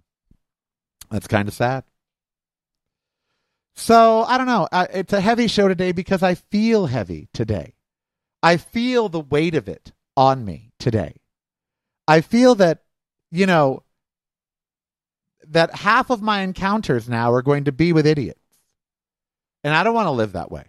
That's 1.09 1.27
kind 1.27 1.47
of 1.47 1.53
sad. 1.53 1.83
So 3.75 4.23
I 4.23 4.37
don't 4.37 4.47
know. 4.47 4.67
It's 4.71 5.13
a 5.13 5.21
heavy 5.21 5.47
show 5.47 5.67
today 5.67 5.91
because 5.91 6.23
I 6.23 6.35
feel 6.35 6.85
heavy 6.85 7.27
today. 7.33 7.73
I 8.41 8.57
feel 8.57 9.09
the 9.09 9.19
weight 9.19 9.55
of 9.55 9.67
it 9.67 9.91
on 10.15 10.45
me 10.45 10.71
today. 10.79 11.15
I 12.07 12.21
feel 12.21 12.55
that, 12.55 12.83
you 13.31 13.45
know, 13.45 13.83
that 15.47 15.75
half 15.75 16.09
of 16.09 16.21
my 16.21 16.41
encounters 16.41 17.09
now 17.09 17.31
are 17.33 17.41
going 17.41 17.65
to 17.65 17.71
be 17.71 17.91
with 17.91 18.05
idiots. 18.05 18.39
And 19.63 19.73
I 19.73 19.83
don't 19.83 19.95
want 19.95 20.07
to 20.07 20.11
live 20.11 20.33
that 20.33 20.51
way. 20.51 20.65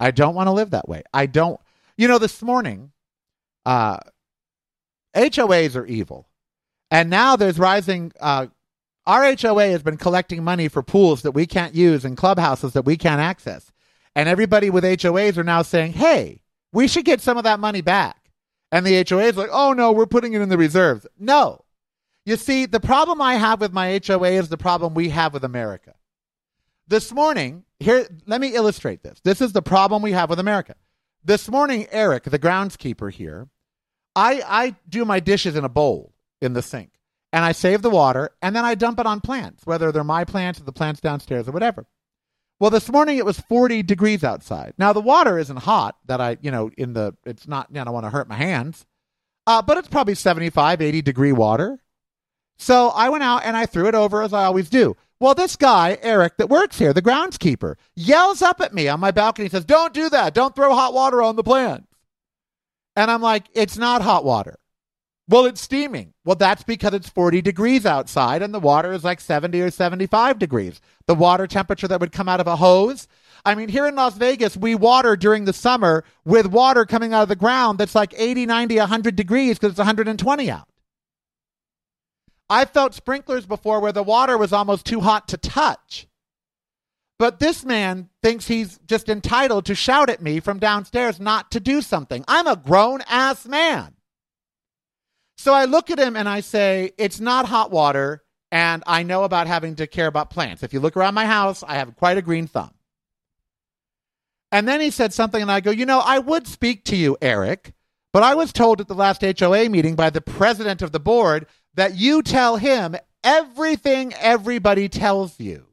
I 0.00 0.10
don't 0.10 0.34
want 0.34 0.48
to 0.48 0.52
live 0.52 0.70
that 0.70 0.88
way. 0.88 1.02
I 1.12 1.26
don't, 1.26 1.60
you 1.96 2.08
know, 2.08 2.18
this 2.18 2.42
morning, 2.42 2.92
uh, 3.66 3.98
HOAs 5.14 5.76
are 5.76 5.86
evil. 5.86 6.28
And 6.90 7.10
now 7.10 7.36
there's 7.36 7.58
rising, 7.58 8.12
uh, 8.18 8.46
our 9.08 9.34
HOA 9.34 9.70
has 9.70 9.82
been 9.82 9.96
collecting 9.96 10.44
money 10.44 10.68
for 10.68 10.82
pools 10.82 11.22
that 11.22 11.32
we 11.32 11.46
can't 11.46 11.74
use 11.74 12.04
and 12.04 12.14
clubhouses 12.14 12.74
that 12.74 12.84
we 12.84 12.98
can't 12.98 13.22
access. 13.22 13.72
And 14.14 14.28
everybody 14.28 14.68
with 14.68 14.84
HOAs 14.84 15.38
are 15.38 15.44
now 15.44 15.62
saying, 15.62 15.94
hey, 15.94 16.42
we 16.72 16.86
should 16.86 17.06
get 17.06 17.22
some 17.22 17.38
of 17.38 17.44
that 17.44 17.58
money 17.58 17.80
back. 17.80 18.30
And 18.70 18.84
the 18.84 19.02
HOA 19.08 19.22
is 19.22 19.36
like, 19.36 19.48
oh 19.50 19.72
no, 19.72 19.92
we're 19.92 20.04
putting 20.04 20.34
it 20.34 20.42
in 20.42 20.50
the 20.50 20.58
reserves. 20.58 21.06
No. 21.18 21.64
You 22.26 22.36
see, 22.36 22.66
the 22.66 22.80
problem 22.80 23.22
I 23.22 23.36
have 23.36 23.62
with 23.62 23.72
my 23.72 23.98
HOA 24.06 24.32
is 24.32 24.50
the 24.50 24.58
problem 24.58 24.92
we 24.92 25.08
have 25.08 25.32
with 25.32 25.42
America. 25.42 25.94
This 26.86 27.10
morning, 27.10 27.64
here, 27.80 28.06
let 28.26 28.42
me 28.42 28.54
illustrate 28.54 29.02
this. 29.02 29.20
This 29.24 29.40
is 29.40 29.52
the 29.52 29.62
problem 29.62 30.02
we 30.02 30.12
have 30.12 30.28
with 30.28 30.38
America. 30.38 30.74
This 31.24 31.48
morning, 31.48 31.86
Eric, 31.90 32.24
the 32.24 32.38
groundskeeper 32.38 33.10
here, 33.10 33.48
I, 34.14 34.42
I 34.46 34.76
do 34.86 35.06
my 35.06 35.18
dishes 35.18 35.56
in 35.56 35.64
a 35.64 35.68
bowl 35.70 36.12
in 36.42 36.52
the 36.52 36.62
sink 36.62 36.97
and 37.32 37.44
I 37.44 37.52
save 37.52 37.82
the 37.82 37.90
water 37.90 38.30
and 38.42 38.54
then 38.54 38.64
I 38.64 38.74
dump 38.74 38.98
it 39.00 39.06
on 39.06 39.20
plants, 39.20 39.66
whether 39.66 39.92
they're 39.92 40.04
my 40.04 40.24
plants 40.24 40.60
or 40.60 40.64
the 40.64 40.72
plants 40.72 41.00
downstairs 41.00 41.48
or 41.48 41.52
whatever. 41.52 41.86
Well, 42.60 42.70
this 42.70 42.90
morning 42.90 43.18
it 43.18 43.24
was 43.24 43.38
40 43.40 43.82
degrees 43.84 44.24
outside. 44.24 44.74
Now 44.78 44.92
the 44.92 45.00
water 45.00 45.38
isn't 45.38 45.58
hot 45.58 45.96
that 46.06 46.20
I, 46.20 46.38
you 46.40 46.50
know, 46.50 46.70
in 46.76 46.92
the, 46.92 47.14
it's 47.24 47.46
not, 47.46 47.68
you 47.70 47.76
know, 47.76 47.82
I 47.82 47.84
don't 47.84 47.94
want 47.94 48.06
to 48.06 48.10
hurt 48.10 48.28
my 48.28 48.36
hands, 48.36 48.84
uh, 49.46 49.62
but 49.62 49.78
it's 49.78 49.88
probably 49.88 50.14
75, 50.14 50.80
80 50.80 51.02
degree 51.02 51.32
water. 51.32 51.78
So 52.58 52.88
I 52.88 53.08
went 53.08 53.22
out 53.22 53.44
and 53.44 53.56
I 53.56 53.66
threw 53.66 53.86
it 53.86 53.94
over 53.94 54.22
as 54.22 54.32
I 54.32 54.44
always 54.44 54.68
do. 54.68 54.96
Well, 55.20 55.34
this 55.34 55.56
guy, 55.56 55.98
Eric, 56.02 56.36
that 56.36 56.48
works 56.48 56.78
here, 56.78 56.92
the 56.92 57.02
groundskeeper, 57.02 57.74
yells 57.96 58.40
up 58.40 58.60
at 58.60 58.74
me 58.74 58.88
on 58.88 59.00
my 59.00 59.10
balcony. 59.10 59.48
Says, 59.48 59.64
Don't 59.64 59.92
do 59.92 60.08
that. 60.10 60.34
Don't 60.34 60.54
throw 60.54 60.74
hot 60.74 60.94
water 60.94 61.22
on 61.22 61.36
the 61.36 61.42
plants. 61.42 61.88
And 62.94 63.10
I'm 63.10 63.22
like, 63.22 63.44
It's 63.52 63.76
not 63.76 64.02
hot 64.02 64.24
water. 64.24 64.57
Well, 65.28 65.44
it's 65.44 65.60
steaming. 65.60 66.14
Well, 66.24 66.36
that's 66.36 66.62
because 66.62 66.94
it's 66.94 67.08
40 67.10 67.42
degrees 67.42 67.84
outside 67.84 68.40
and 68.40 68.54
the 68.54 68.60
water 68.60 68.92
is 68.92 69.04
like 69.04 69.20
70 69.20 69.60
or 69.60 69.70
75 69.70 70.38
degrees. 70.38 70.80
The 71.06 71.14
water 71.14 71.46
temperature 71.46 71.86
that 71.86 72.00
would 72.00 72.12
come 72.12 72.28
out 72.28 72.40
of 72.40 72.46
a 72.46 72.56
hose. 72.56 73.06
I 73.44 73.54
mean, 73.54 73.68
here 73.68 73.86
in 73.86 73.94
Las 73.94 74.16
Vegas, 74.16 74.56
we 74.56 74.74
water 74.74 75.16
during 75.16 75.44
the 75.44 75.52
summer 75.52 76.02
with 76.24 76.46
water 76.46 76.86
coming 76.86 77.12
out 77.12 77.22
of 77.22 77.28
the 77.28 77.36
ground 77.36 77.78
that's 77.78 77.94
like 77.94 78.14
80, 78.16 78.46
90, 78.46 78.78
100 78.78 79.16
degrees 79.16 79.58
because 79.58 79.72
it's 79.72 79.78
120 79.78 80.50
out. 80.50 80.66
I 82.50 82.64
felt 82.64 82.94
sprinklers 82.94 83.44
before 83.44 83.80
where 83.80 83.92
the 83.92 84.02
water 84.02 84.38
was 84.38 84.54
almost 84.54 84.86
too 84.86 85.00
hot 85.00 85.28
to 85.28 85.36
touch. 85.36 86.08
But 87.18 87.38
this 87.38 87.64
man 87.64 88.08
thinks 88.22 88.46
he's 88.46 88.78
just 88.86 89.10
entitled 89.10 89.66
to 89.66 89.74
shout 89.74 90.08
at 90.08 90.22
me 90.22 90.40
from 90.40 90.58
downstairs 90.58 91.20
not 91.20 91.50
to 91.50 91.60
do 91.60 91.82
something. 91.82 92.24
I'm 92.26 92.46
a 92.46 92.56
grown 92.56 93.02
ass 93.02 93.44
man. 93.44 93.96
So 95.38 95.54
I 95.54 95.66
look 95.66 95.90
at 95.90 96.00
him 96.00 96.16
and 96.16 96.28
I 96.28 96.40
say, 96.40 96.90
It's 96.98 97.20
not 97.20 97.46
hot 97.46 97.70
water, 97.70 98.22
and 98.50 98.82
I 98.86 99.04
know 99.04 99.22
about 99.22 99.46
having 99.46 99.76
to 99.76 99.86
care 99.86 100.08
about 100.08 100.30
plants. 100.30 100.62
If 100.62 100.72
you 100.72 100.80
look 100.80 100.96
around 100.96 101.14
my 101.14 101.26
house, 101.26 101.62
I 101.62 101.76
have 101.76 101.96
quite 101.96 102.18
a 102.18 102.22
green 102.22 102.48
thumb. 102.48 102.74
And 104.50 104.66
then 104.66 104.80
he 104.80 104.90
said 104.90 105.12
something, 105.12 105.40
and 105.40 105.50
I 105.50 105.60
go, 105.60 105.70
You 105.70 105.86
know, 105.86 106.00
I 106.00 106.18
would 106.18 106.48
speak 106.48 106.84
to 106.86 106.96
you, 106.96 107.16
Eric, 107.22 107.72
but 108.12 108.24
I 108.24 108.34
was 108.34 108.52
told 108.52 108.80
at 108.80 108.88
the 108.88 108.94
last 108.94 109.22
HOA 109.22 109.68
meeting 109.68 109.94
by 109.94 110.10
the 110.10 110.20
president 110.20 110.82
of 110.82 110.90
the 110.90 111.00
board 111.00 111.46
that 111.74 111.96
you 111.96 112.22
tell 112.22 112.56
him 112.56 112.96
everything 113.22 114.12
everybody 114.14 114.88
tells 114.88 115.38
you. 115.38 115.66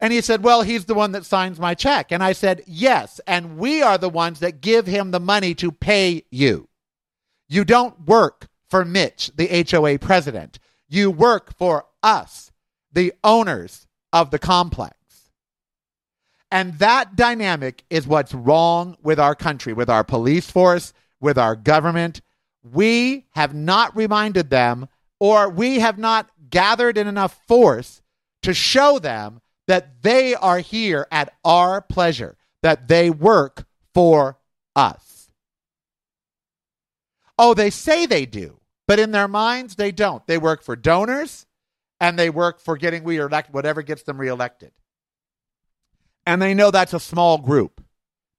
And 0.00 0.12
he 0.12 0.20
said, 0.20 0.42
Well, 0.42 0.62
he's 0.62 0.86
the 0.86 0.94
one 0.94 1.12
that 1.12 1.24
signs 1.24 1.60
my 1.60 1.74
check. 1.74 2.10
And 2.10 2.24
I 2.24 2.32
said, 2.32 2.64
Yes. 2.66 3.20
And 3.28 3.58
we 3.58 3.80
are 3.80 3.96
the 3.96 4.08
ones 4.08 4.40
that 4.40 4.60
give 4.60 4.88
him 4.88 5.12
the 5.12 5.20
money 5.20 5.54
to 5.54 5.70
pay 5.70 6.24
you. 6.32 6.68
You 7.52 7.66
don't 7.66 8.06
work 8.06 8.48
for 8.70 8.82
Mitch, 8.82 9.30
the 9.36 9.66
HOA 9.70 9.98
president. 9.98 10.58
You 10.88 11.10
work 11.10 11.54
for 11.58 11.84
us, 12.02 12.50
the 12.90 13.12
owners 13.22 13.86
of 14.10 14.30
the 14.30 14.38
complex. 14.38 14.96
And 16.50 16.78
that 16.78 17.14
dynamic 17.14 17.84
is 17.90 18.06
what's 18.06 18.32
wrong 18.32 18.96
with 19.02 19.20
our 19.20 19.34
country, 19.34 19.74
with 19.74 19.90
our 19.90 20.02
police 20.02 20.50
force, 20.50 20.94
with 21.20 21.36
our 21.36 21.54
government. 21.54 22.22
We 22.62 23.26
have 23.32 23.54
not 23.54 23.94
reminded 23.94 24.48
them, 24.48 24.88
or 25.20 25.50
we 25.50 25.80
have 25.80 25.98
not 25.98 26.30
gathered 26.48 26.96
in 26.96 27.06
enough 27.06 27.38
force 27.46 28.00
to 28.44 28.54
show 28.54 28.98
them 28.98 29.42
that 29.66 30.00
they 30.00 30.34
are 30.34 30.60
here 30.60 31.06
at 31.12 31.34
our 31.44 31.82
pleasure, 31.82 32.38
that 32.62 32.88
they 32.88 33.10
work 33.10 33.66
for 33.92 34.38
us. 34.74 35.11
Oh, 37.38 37.54
they 37.54 37.70
say 37.70 38.06
they 38.06 38.26
do, 38.26 38.60
but 38.86 38.98
in 38.98 39.10
their 39.10 39.28
minds, 39.28 39.76
they 39.76 39.92
don't. 39.92 40.26
They 40.26 40.38
work 40.38 40.62
for 40.62 40.76
donors 40.76 41.46
and 42.00 42.18
they 42.18 42.30
work 42.30 42.60
for 42.60 42.76
getting 42.76 43.04
reelected, 43.04 43.54
whatever 43.54 43.82
gets 43.82 44.02
them 44.02 44.20
reelected. 44.20 44.72
And 46.26 46.40
they 46.40 46.54
know 46.54 46.70
that's 46.70 46.92
a 46.92 47.00
small 47.00 47.38
group 47.38 47.82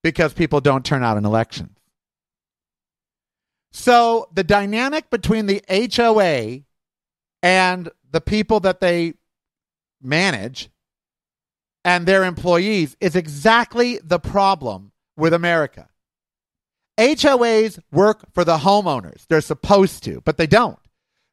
because 0.04 0.34
people 0.34 0.62
don't 0.62 0.86
turn 0.86 1.04
out 1.04 1.18
in 1.18 1.26
elections. 1.26 1.78
So 3.72 4.30
the 4.34 4.44
dynamic 4.44 5.10
between 5.10 5.48
the 5.48 5.64
HOA 5.68 6.62
and 7.42 7.90
the 8.12 8.22
people 8.22 8.60
that 8.62 8.80
they 8.80 9.16
manage 10.02 10.70
and 11.84 12.06
their 12.06 12.24
employees 12.24 12.96
is 13.02 13.16
exactly 13.16 14.00
the 14.04 14.20
problem 14.20 14.92
with 15.18 15.34
America. 15.34 15.90
HOAs 16.98 17.80
work 17.92 18.26
for 18.34 18.44
the 18.44 18.58
homeowners. 18.58 19.26
They're 19.28 19.42
supposed 19.42 20.04
to, 20.04 20.22
but 20.22 20.38
they 20.38 20.48
don't. 20.48 20.80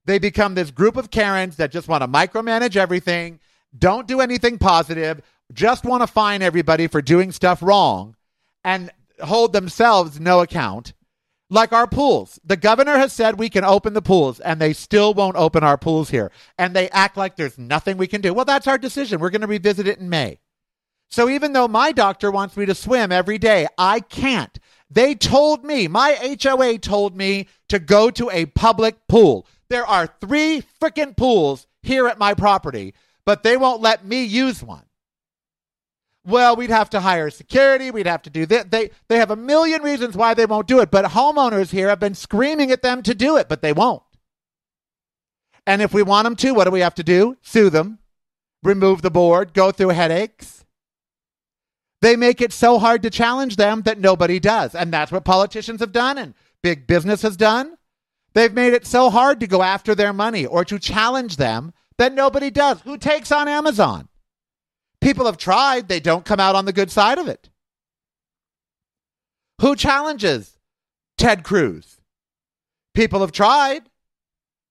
They 0.07 0.19
become 0.19 0.55
this 0.55 0.71
group 0.71 0.97
of 0.97 1.11
Karens 1.11 1.57
that 1.57 1.71
just 1.71 1.89
want 1.89 2.03
to 2.03 2.09
micromanage 2.09 2.77
everything, 2.77 3.39
don't 3.77 4.09
do 4.09 4.21
anything 4.21 4.59
positive, 4.59 5.21
just 5.53 5.85
want 5.85 6.03
to 6.03 6.07
fine 6.07 6.43
everybody 6.43 6.87
for 6.87 7.03
doing 7.03 7.33
stuff 7.33 7.63
wrong, 7.63 8.17
and 8.65 8.91
hold 9.23 9.53
themselves 9.53 10.19
no 10.19 10.41
account. 10.41 10.95
Like 11.53 11.73
our 11.73 11.89
pools. 11.89 12.39
The 12.45 12.57
governor 12.57 12.97
has 12.97 13.13
said 13.13 13.37
we 13.37 13.49
can 13.49 13.65
open 13.65 13.93
the 13.93 14.01
pools, 14.01 14.39
and 14.39 14.61
they 14.61 14.73
still 14.73 15.15
won't 15.15 15.37
open 15.37 15.65
our 15.65 15.77
pools 15.77 16.11
here. 16.11 16.31
And 16.57 16.75
they 16.75 16.89
act 16.91 17.17
like 17.17 17.35
there's 17.35 17.59
nothing 17.59 17.97
we 17.97 18.07
can 18.07 18.21
do. 18.21 18.33
Well, 18.33 18.45
that's 18.45 18.69
our 18.69 18.79
decision. 18.79 19.19
We're 19.19 19.31
going 19.31 19.41
to 19.41 19.49
revisit 19.49 19.89
it 19.89 19.99
in 19.99 20.09
May. 20.09 20.39
So 21.11 21.29
even 21.29 21.53
though 21.53 21.67
my 21.67 21.91
doctor 21.91 22.31
wants 22.31 22.57
me 22.57 22.67
to 22.67 22.75
swim 22.75 23.11
every 23.11 23.37
day, 23.37 23.67
I 23.77 23.99
can't 23.99 24.61
they 24.91 25.15
told 25.15 25.65
me, 25.65 25.87
my 25.87 26.37
HOA 26.43 26.79
told 26.79 27.17
me 27.17 27.47
to 27.69 27.79
go 27.79 28.11
to 28.11 28.29
a 28.31 28.47
public 28.47 29.07
pool. 29.07 29.47
There 29.69 29.87
are 29.87 30.09
three 30.21 30.65
freaking 30.81 31.17
pools 31.17 31.67
here 31.83 32.09
at 32.09 32.19
my 32.19 32.35
property, 32.35 32.95
but 33.25 33.43
they 33.43 33.57
won't 33.57 33.81
let 33.81 34.05
me 34.05 34.25
use 34.25 34.63
one. 34.63 34.85
Well, 36.25 36.57
we'd 36.57 36.71
have 36.71 36.91
to 36.91 37.01
hire 37.01 37.31
security. 37.31 37.91
We'd 37.91 38.07
have 38.07 38.23
to 38.23 38.31
do 38.31 38.45
that. 38.47 38.71
They, 38.71 38.91
they 39.09 39.19
have 39.19 39.31
a 39.31 39.37
million 39.37 39.83
reasons 39.83 40.17
why 40.17 40.35
they 40.35 40.45
won't 40.45 40.67
do 40.67 40.81
it, 40.81 40.91
but 40.91 41.07
homeowners 41.07 41.71
here 41.71 41.89
have 41.89 42.01
been 42.01 42.15
screaming 42.15 42.71
at 42.71 42.83
them 42.83 43.03
to 43.05 43.15
do 43.15 43.37
it, 43.37 43.49
but 43.49 43.63
they 43.63 43.73
won't. 43.73 44.03
And 45.67 45.81
if 45.81 45.95
we 45.95 46.03
want 46.03 46.25
them 46.25 46.37
to, 46.37 46.53
what 46.53 46.65
do 46.65 46.71
we 46.71 46.81
have 46.81 46.95
to 46.97 47.05
do? 47.05 47.37
Sue 47.43 47.71
them, 47.71 48.01
remove 48.63 49.03
the 49.03 49.11
board, 49.11 49.55
go 49.55 49.71
through 49.71 49.91
headaches. 49.91 50.65
They 52.03 52.17
make 52.17 52.41
it 52.41 52.53
so 52.53 52.79
hard 52.79 53.03
to 53.03 53.11
challenge 53.11 53.57
them 53.57 53.83
that 53.83 53.99
nobody 53.99 54.41
does. 54.41 54.75
And 54.75 54.93
that's 54.93 55.13
what 55.13 55.25
politicians 55.25 55.81
have 55.81 55.93
done 55.93 56.17
and 56.19 56.35
big 56.63 56.87
business 56.87 57.23
has 57.23 57.37
done. 57.37 57.77
They've 58.33 58.53
made 58.53 58.73
it 58.73 58.87
so 58.87 59.11
hard 59.11 59.41
to 59.41 59.47
go 59.47 59.63
after 59.63 59.95
their 59.95 60.13
money 60.13 60.47
or 60.47 60.65
to 60.65 60.79
challenge 60.79 61.37
them 61.37 61.73
that 61.99 62.15
nobody 62.15 62.51
does. 62.51 62.81
Who 62.83 62.97
takes 62.97 63.33
on 63.33 63.49
Amazon? 63.49 64.09
People 65.01 65.27
have 65.27 65.37
tried, 65.37 65.89
they 65.89 66.01
don't 66.01 66.25
come 66.25 66.41
out 66.41 66.55
on 66.55 66.65
the 66.65 66.73
good 66.73 66.91
side 66.91 67.19
of 67.19 67.29
it. 67.29 67.51
Who 69.61 69.77
challenges 69.77 70.59
Ted 71.19 71.43
Cruz? 71.43 72.01
People 72.95 73.21
have 73.21 73.33
tried, 73.33 73.83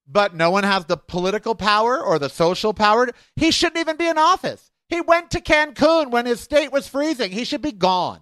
but 0.07 0.33
no 0.33 0.49
one 0.51 0.63
has 0.63 0.85
the 0.85 0.97
political 0.97 1.55
power 1.55 2.01
or 2.01 2.17
the 2.17 2.29
social 2.29 2.73
power. 2.73 3.09
He 3.35 3.51
shouldn't 3.51 3.79
even 3.79 3.97
be 3.97 4.07
in 4.07 4.17
office. 4.17 4.68
He 4.89 5.01
went 5.01 5.31
to 5.31 5.41
Cancun 5.41 6.09
when 6.09 6.25
his 6.25 6.41
state 6.41 6.71
was 6.71 6.87
freezing. 6.87 7.31
He 7.31 7.45
should 7.45 7.61
be 7.61 7.71
gone. 7.71 8.21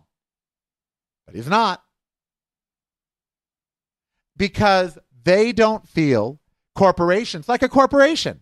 But 1.25 1.35
he's 1.35 1.47
not. 1.47 1.81
Because 4.35 4.99
they 5.23 5.51
don't 5.51 5.87
feel 5.87 6.39
corporations 6.75 7.49
like 7.49 7.63
a 7.63 7.69
corporation. 7.69 8.41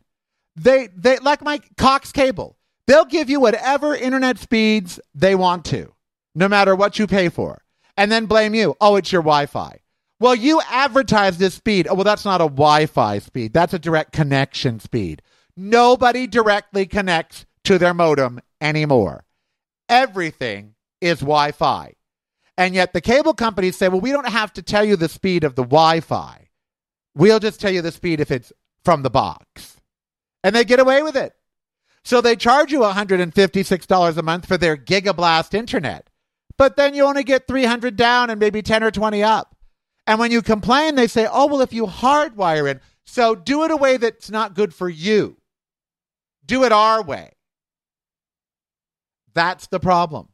They 0.55 0.88
they 0.95 1.17
like 1.19 1.41
my 1.41 1.61
Cox 1.77 2.11
Cable. 2.11 2.57
They'll 2.88 3.05
give 3.05 3.29
you 3.29 3.39
whatever 3.39 3.95
internet 3.95 4.38
speeds 4.38 4.99
they 5.13 5.35
want 5.35 5.65
to, 5.65 5.93
no 6.35 6.47
matter 6.47 6.75
what 6.75 6.99
you 6.99 7.07
pay 7.07 7.29
for, 7.29 7.63
and 7.97 8.11
then 8.11 8.25
blame 8.25 8.53
you. 8.53 8.75
Oh, 8.79 8.95
it's 8.95 9.11
your 9.11 9.23
Wi-Fi. 9.23 9.79
Well, 10.19 10.35
you 10.35 10.61
advertise 10.69 11.38
this 11.38 11.55
speed. 11.55 11.88
Oh, 11.89 11.95
well, 11.95 12.03
that's 12.03 12.25
not 12.25 12.41
a 12.41 12.45
Wi 12.45 12.85
Fi 12.85 13.19
speed. 13.19 13.53
That's 13.53 13.73
a 13.73 13.79
direct 13.79 14.11
connection 14.11 14.79
speed. 14.79 15.21
Nobody 15.57 16.27
directly 16.27 16.85
connects 16.85 17.45
to 17.65 17.78
their 17.78 17.93
modem 17.93 18.39
anymore. 18.62 19.25
Everything 19.89 20.75
is 21.01 21.19
Wi 21.19 21.51
Fi. 21.51 21.93
And 22.58 22.73
yet 22.73 22.93
the 22.93 23.01
cable 23.01 23.34
companies 23.34 23.75
say, 23.75 23.89
well, 23.89 23.99
we 23.99 24.12
don't 24.12 24.30
have 24.30 24.54
to 24.54 24.62
tell 24.62 24.86
you 24.86 24.95
the 24.95 25.10
speed 25.10 25.43
of 25.43 25.56
the 25.56 25.63
Wi 25.63 25.99
Fi. 25.99 26.47
We'll 27.13 27.39
just 27.39 27.60
tell 27.60 27.71
you 27.71 27.82
the 27.82 27.91
speed 27.91 28.19
if 28.19 28.32
it's 28.32 28.54
from 28.84 29.04
the 29.04 29.10
box. 29.10 29.78
And 30.43 30.56
they 30.56 30.63
get 30.63 30.80
away 30.80 31.04
with 31.04 31.15
it. 31.15 31.34
So 32.04 32.21
they 32.21 32.36
charge 32.36 32.71
you 32.71 32.82
$156 32.82 34.17
a 34.17 34.21
month 34.21 34.45
for 34.45 34.58
their 34.58 34.78
gigablast 34.78 35.54
internet. 35.54 36.10
But 36.58 36.75
then 36.75 36.93
you 36.93 37.04
only 37.04 37.23
get 37.23 37.47
300 37.47 37.95
down 37.95 38.30
and 38.30 38.39
maybe 38.39 38.62
10 38.62 38.84
or 38.84 38.91
20 38.91 39.23
up. 39.23 39.56
And 40.08 40.19
when 40.19 40.32
you 40.32 40.41
complain, 40.41 40.95
they 40.95 41.08
say, 41.08 41.28
oh, 41.30 41.47
well, 41.47 41.62
if 41.62 41.73
you 41.73 41.88
hardwire 41.88 42.69
it, 42.69 42.82
so 43.06 43.34
do 43.34 43.63
it 43.63 43.71
a 43.71 43.78
way 43.78 43.97
that's 43.97 44.30
not 44.30 44.54
good 44.54 44.73
for 44.73 44.88
you. 44.88 45.38
Do 46.45 46.63
it 46.63 46.71
our 46.71 47.01
way. 47.01 47.32
That's 49.36 49.67
the 49.67 49.80
problem. 49.80 50.30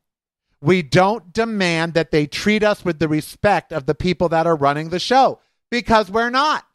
We 0.62 0.84
don't 0.84 1.34
demand 1.34 1.96
that 1.96 2.12
they 2.12 2.28
treat 2.28 2.64
us 2.64 2.86
with 2.86 3.00
the 3.00 3.08
respect 3.10 3.74
of 3.74 3.88
the 3.88 3.96
people 3.96 4.30
that 4.30 4.46
are 4.46 4.56
running 4.56 4.90
the 4.90 5.00
show 5.00 5.40
because 5.72 6.10
we're 6.12 6.30
not. 6.30 6.66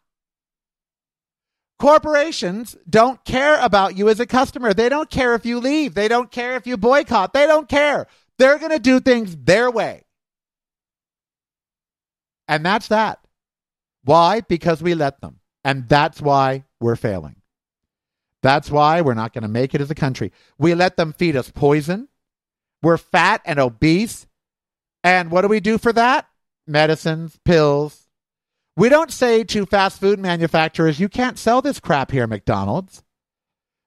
Corporations 1.79 2.75
don't 2.89 3.23
care 3.23 3.59
about 3.61 3.97
you 3.97 4.09
as 4.09 4.19
a 4.19 4.25
customer. 4.25 4.73
They 4.73 4.89
don't 4.89 5.09
care 5.09 5.35
if 5.35 5.45
you 5.45 5.59
leave. 5.59 5.93
They 5.93 6.07
don't 6.07 6.31
care 6.31 6.55
if 6.55 6.67
you 6.67 6.75
boycott. 6.75 7.33
They 7.33 7.45
don't 7.47 7.69
care. 7.69 8.07
They're 8.37 8.57
going 8.57 8.71
to 8.71 8.79
do 8.79 8.99
things 8.99 9.35
their 9.35 9.71
way. 9.71 10.03
And 12.47 12.65
that's 12.65 12.87
that. 12.87 13.19
Why? 14.03 14.41
Because 14.41 14.81
we 14.81 14.95
let 14.95 15.21
them. 15.21 15.39
And 15.63 15.87
that's 15.87 16.21
why 16.21 16.65
we're 16.79 16.95
failing. 16.95 17.35
That's 18.41 18.71
why 18.71 19.01
we're 19.01 19.13
not 19.13 19.33
going 19.33 19.43
to 19.43 19.47
make 19.47 19.75
it 19.75 19.81
as 19.81 19.91
a 19.91 19.95
country. 19.95 20.31
We 20.57 20.73
let 20.73 20.97
them 20.97 21.13
feed 21.13 21.35
us 21.35 21.51
poison. 21.51 22.07
We're 22.81 22.97
fat 22.97 23.41
and 23.45 23.59
obese. 23.59 24.27
And 25.03 25.31
what 25.31 25.41
do 25.41 25.47
we 25.47 25.59
do 25.59 25.77
for 25.77 25.93
that? 25.93 26.27
Medicines, 26.65 27.39
pills. 27.45 28.07
We 28.75 28.89
don't 28.89 29.11
say 29.11 29.43
to 29.45 29.65
fast 29.65 29.99
food 29.99 30.19
manufacturers, 30.19 30.99
you 30.99 31.09
can't 31.09 31.39
sell 31.39 31.61
this 31.61 31.79
crap 31.79 32.11
here, 32.11 32.27
McDonald's. 32.27 33.03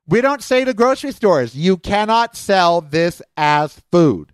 We 0.09 0.20
don't 0.20 0.42
say 0.42 0.64
to 0.64 0.74
grocery 0.74 1.12
stores, 1.12 1.55
you 1.55 1.76
cannot 1.76 2.37
sell 2.37 2.81
this 2.81 3.22
as 3.37 3.81
food. 3.92 4.33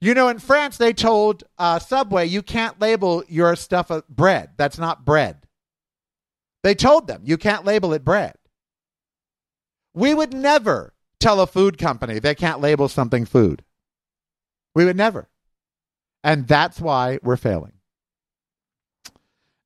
You 0.00 0.14
know, 0.14 0.28
in 0.28 0.38
France, 0.38 0.76
they 0.76 0.92
told 0.92 1.42
uh, 1.58 1.80
Subway, 1.80 2.26
you 2.26 2.42
can't 2.42 2.80
label 2.80 3.24
your 3.26 3.56
stuff 3.56 3.90
a 3.90 4.04
bread. 4.08 4.50
That's 4.56 4.78
not 4.78 5.04
bread. 5.04 5.38
They 6.62 6.74
told 6.74 7.08
them, 7.08 7.22
you 7.24 7.36
can't 7.36 7.64
label 7.64 7.92
it 7.92 8.04
bread. 8.04 8.34
We 9.92 10.14
would 10.14 10.32
never 10.32 10.93
tell 11.24 11.40
a 11.40 11.46
food 11.46 11.78
company 11.78 12.18
they 12.18 12.34
can't 12.34 12.60
label 12.60 12.88
something 12.88 13.24
food. 13.24 13.64
We 14.74 14.84
would 14.84 14.96
never. 14.96 15.28
And 16.22 16.46
that's 16.46 16.80
why 16.80 17.18
we're 17.22 17.36
failing. 17.36 17.72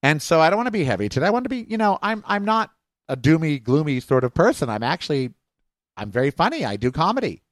And 0.02 0.22
so 0.22 0.40
I 0.40 0.48
don't 0.48 0.56
want 0.56 0.68
to 0.68 0.72
be 0.72 0.84
heavy 0.84 1.08
today. 1.08 1.26
I 1.26 1.30
want 1.30 1.44
to 1.44 1.48
be, 1.48 1.66
you 1.68 1.76
know, 1.76 1.98
I'm 2.00 2.22
I'm 2.26 2.44
not 2.44 2.70
a 3.08 3.16
doomy, 3.16 3.62
gloomy 3.62 4.00
sort 4.00 4.24
of 4.24 4.32
person. 4.32 4.68
I'm 4.68 4.82
actually 4.82 5.34
I'm 5.96 6.10
very 6.10 6.30
funny. 6.30 6.64
I 6.64 6.76
do 6.76 6.92
comedy. 6.92 7.42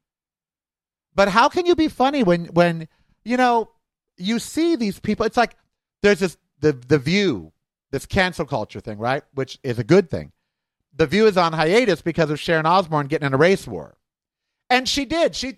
But 1.15 1.29
how 1.29 1.49
can 1.49 1.67
you 1.67 1.75
be 1.75 1.89
funny 1.89 2.23
when 2.23 2.47
when 2.47 2.89
you 3.25 3.37
know 3.37 3.71
you 4.17 4.39
see 4.39 4.77
these 4.77 5.01
people? 5.01 5.27
It's 5.27 5.37
like 5.37 5.57
there's 6.03 6.21
this 6.21 6.37
the 6.61 6.73
the 6.73 6.99
view, 6.99 7.53
this 7.91 8.07
cancel 8.07 8.47
culture 8.47 8.81
thing, 8.81 8.99
right? 8.99 9.25
Which 9.35 9.59
is 9.65 9.81
a 9.81 9.85
good 9.85 10.11
thing. 10.11 10.31
The 10.97 11.07
view 11.07 11.27
is 11.27 11.37
on 11.37 11.53
hiatus 11.53 12.01
because 12.01 12.31
of 12.31 12.41
Sharon 12.41 12.67
Osbourne 12.67 13.07
getting 13.07 13.27
in 13.27 13.35
a 13.35 13.39
race 13.39 13.67
war, 13.67 13.97
and 14.71 14.89
she 14.89 15.05
did. 15.05 15.35
She 15.35 15.57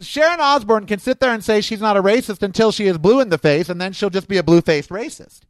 Sharon 0.00 0.40
Osbourne 0.40 0.86
can 0.86 0.98
sit 0.98 1.20
there 1.20 1.32
and 1.32 1.44
say 1.44 1.60
she's 1.60 1.80
not 1.80 1.96
a 1.96 2.02
racist 2.02 2.42
until 2.42 2.72
she 2.72 2.86
is 2.86 2.98
blue 2.98 3.20
in 3.20 3.28
the 3.28 3.38
face, 3.38 3.68
and 3.68 3.80
then 3.80 3.92
she'll 3.92 4.10
just 4.10 4.28
be 4.28 4.38
a 4.38 4.42
blue 4.42 4.60
faced 4.60 4.90
racist. 4.90 5.42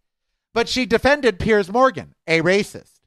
But 0.52 0.68
she 0.68 0.84
defended 0.84 1.38
Piers 1.38 1.72
Morgan, 1.72 2.14
a 2.26 2.42
racist, 2.42 3.00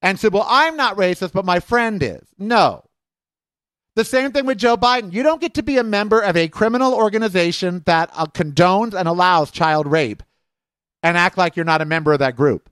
and 0.00 0.18
said, 0.18 0.32
"Well, 0.32 0.46
I'm 0.48 0.76
not 0.76 0.96
racist, 0.96 1.32
but 1.32 1.44
my 1.44 1.60
friend 1.60 2.02
is." 2.02 2.26
No, 2.38 2.88
the 3.98 4.04
same 4.04 4.30
thing 4.30 4.46
with 4.46 4.58
Joe 4.58 4.76
Biden. 4.76 5.12
You 5.12 5.24
don't 5.24 5.40
get 5.40 5.54
to 5.54 5.62
be 5.62 5.76
a 5.76 5.82
member 5.82 6.20
of 6.20 6.36
a 6.36 6.46
criminal 6.46 6.94
organization 6.94 7.82
that 7.84 8.10
uh, 8.14 8.26
condones 8.26 8.94
and 8.94 9.08
allows 9.08 9.50
child 9.50 9.86
rape 9.86 10.22
and 11.02 11.16
act 11.16 11.36
like 11.36 11.56
you're 11.56 11.64
not 11.64 11.80
a 11.82 11.84
member 11.84 12.12
of 12.12 12.20
that 12.20 12.36
group. 12.36 12.70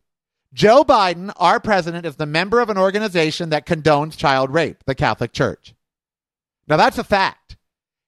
Joe 0.57 0.85
Biden, 0.85 1.31
our 1.37 1.61
president, 1.61 2.07
is 2.07 2.17
the 2.17 2.25
member 2.25 2.61
of 2.61 2.71
an 2.71 2.79
organization 2.79 3.51
that 3.51 3.67
condones 3.67 4.17
child 4.17 4.51
rape, 4.51 4.83
the 4.87 4.95
Catholic 4.95 5.33
Church. 5.33 5.75
Now, 6.67 6.79
that's 6.79 6.97
a 6.97 7.05
fact. 7.05 7.59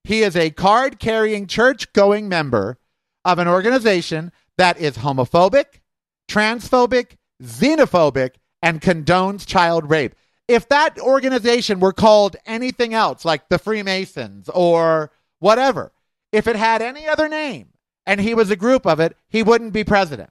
He 0.03 0.23
is 0.23 0.35
a 0.35 0.49
card 0.49 0.99
carrying, 0.99 1.47
church 1.47 1.93
going 1.93 2.27
member 2.27 2.79
of 3.23 3.39
an 3.39 3.49
organization 3.49 4.33
that 4.57 4.81
is 4.81 4.97
homophobic, 4.97 5.81
transphobic, 6.27 7.19
xenophobic, 7.43 8.37
and 8.63 8.81
condones 8.81 9.47
child 9.47 9.91
rape 9.91 10.15
if 10.49 10.67
that 10.71 10.99
organization 10.99 11.79
were 11.79 11.93
called 11.93 12.37
anything 12.47 12.95
else, 12.95 13.25
like 13.25 13.51
the 13.51 13.59
Freemasons 13.59 14.49
or 14.49 15.13
whatever, 15.39 15.93
if 16.33 16.47
it 16.47 16.57
had 16.57 16.81
any 16.81 17.07
other 17.07 17.29
name 17.29 17.69
and 18.07 18.21
he 18.21 18.35
was 18.35 18.51
a 18.51 18.57
group 18.57 18.87
of 18.87 18.99
it, 18.99 19.15
he 19.29 19.43
wouldn't 19.43 19.75
be 19.75 19.85
president. 19.85 20.31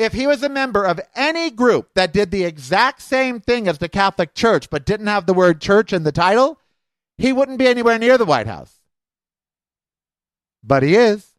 If 0.00 0.14
he 0.14 0.26
was 0.26 0.42
a 0.42 0.48
member 0.48 0.86
of 0.86 0.98
any 1.14 1.50
group 1.50 1.90
that 1.94 2.14
did 2.14 2.30
the 2.30 2.44
exact 2.44 3.02
same 3.02 3.38
thing 3.38 3.68
as 3.68 3.76
the 3.76 3.88
Catholic 3.88 4.32
Church 4.32 4.70
but 4.70 4.86
didn't 4.86 5.08
have 5.08 5.26
the 5.26 5.34
word 5.34 5.60
church 5.60 5.92
in 5.92 6.04
the 6.04 6.10
title, 6.10 6.58
he 7.18 7.34
wouldn't 7.34 7.58
be 7.58 7.66
anywhere 7.66 7.98
near 7.98 8.16
the 8.16 8.24
White 8.24 8.46
House. 8.46 8.80
But 10.64 10.82
he 10.82 10.96
is. 10.96 11.34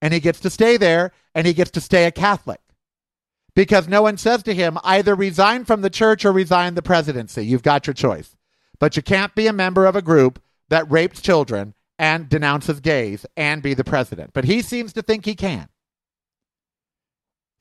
And 0.00 0.14
he 0.14 0.20
gets 0.20 0.38
to 0.38 0.50
stay 0.50 0.76
there 0.76 1.10
and 1.34 1.48
he 1.48 1.52
gets 1.52 1.72
to 1.72 1.80
stay 1.80 2.04
a 2.06 2.12
Catholic 2.12 2.60
because 3.56 3.88
no 3.88 4.02
one 4.02 4.18
says 4.18 4.44
to 4.44 4.54
him, 4.54 4.78
either 4.84 5.16
resign 5.16 5.64
from 5.64 5.80
the 5.80 5.90
church 5.90 6.24
or 6.24 6.30
resign 6.30 6.76
the 6.76 6.82
presidency. 6.82 7.44
You've 7.44 7.64
got 7.64 7.88
your 7.88 7.94
choice. 7.94 8.36
But 8.78 8.94
you 8.94 9.02
can't 9.02 9.34
be 9.34 9.48
a 9.48 9.52
member 9.52 9.84
of 9.86 9.96
a 9.96 10.00
group 10.00 10.40
that 10.68 10.88
rapes 10.88 11.20
children 11.20 11.74
and 11.98 12.28
denounces 12.28 12.78
gays 12.78 13.26
and 13.36 13.64
be 13.64 13.74
the 13.74 13.82
president. 13.82 14.30
But 14.32 14.44
he 14.44 14.62
seems 14.62 14.92
to 14.92 15.02
think 15.02 15.24
he 15.24 15.34
can. 15.34 15.68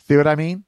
See 0.09 0.17
what 0.17 0.27
I 0.27 0.35
mean? 0.35 0.65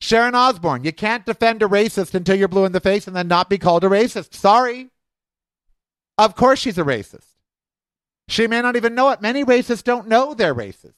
Sharon 0.00 0.36
Osbourne, 0.36 0.84
you 0.84 0.92
can't 0.92 1.26
defend 1.26 1.62
a 1.62 1.66
racist 1.66 2.14
until 2.14 2.36
you're 2.36 2.48
blue 2.48 2.64
in 2.64 2.72
the 2.72 2.80
face 2.80 3.08
and 3.08 3.16
then 3.16 3.26
not 3.26 3.50
be 3.50 3.58
called 3.58 3.82
a 3.82 3.88
racist. 3.88 4.34
Sorry. 4.34 4.90
Of 6.16 6.36
course 6.36 6.60
she's 6.60 6.78
a 6.78 6.84
racist. 6.84 7.26
She 8.28 8.46
may 8.46 8.62
not 8.62 8.76
even 8.76 8.94
know 8.94 9.10
it. 9.10 9.20
Many 9.20 9.44
racists 9.44 9.82
don't 9.82 10.06
know 10.06 10.32
they're 10.32 10.54
racist. 10.54 10.94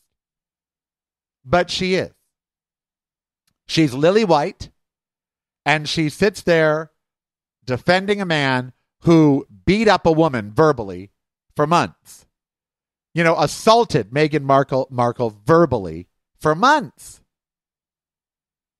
But 1.44 1.70
she 1.70 1.94
is. 1.94 2.11
She's 3.66 3.94
lily 3.94 4.24
white, 4.24 4.70
and 5.64 5.88
she 5.88 6.08
sits 6.08 6.42
there 6.42 6.90
defending 7.64 8.20
a 8.20 8.26
man 8.26 8.72
who 9.02 9.46
beat 9.66 9.88
up 9.88 10.06
a 10.06 10.12
woman 10.12 10.52
verbally 10.52 11.12
for 11.54 11.66
months. 11.66 12.26
You 13.14 13.24
know, 13.24 13.37
assaulted 13.38 14.11
Meghan 14.11 14.42
Markle, 14.42 14.87
Markle 14.90 15.38
verbally 15.46 16.08
for 16.38 16.54
months. 16.54 17.20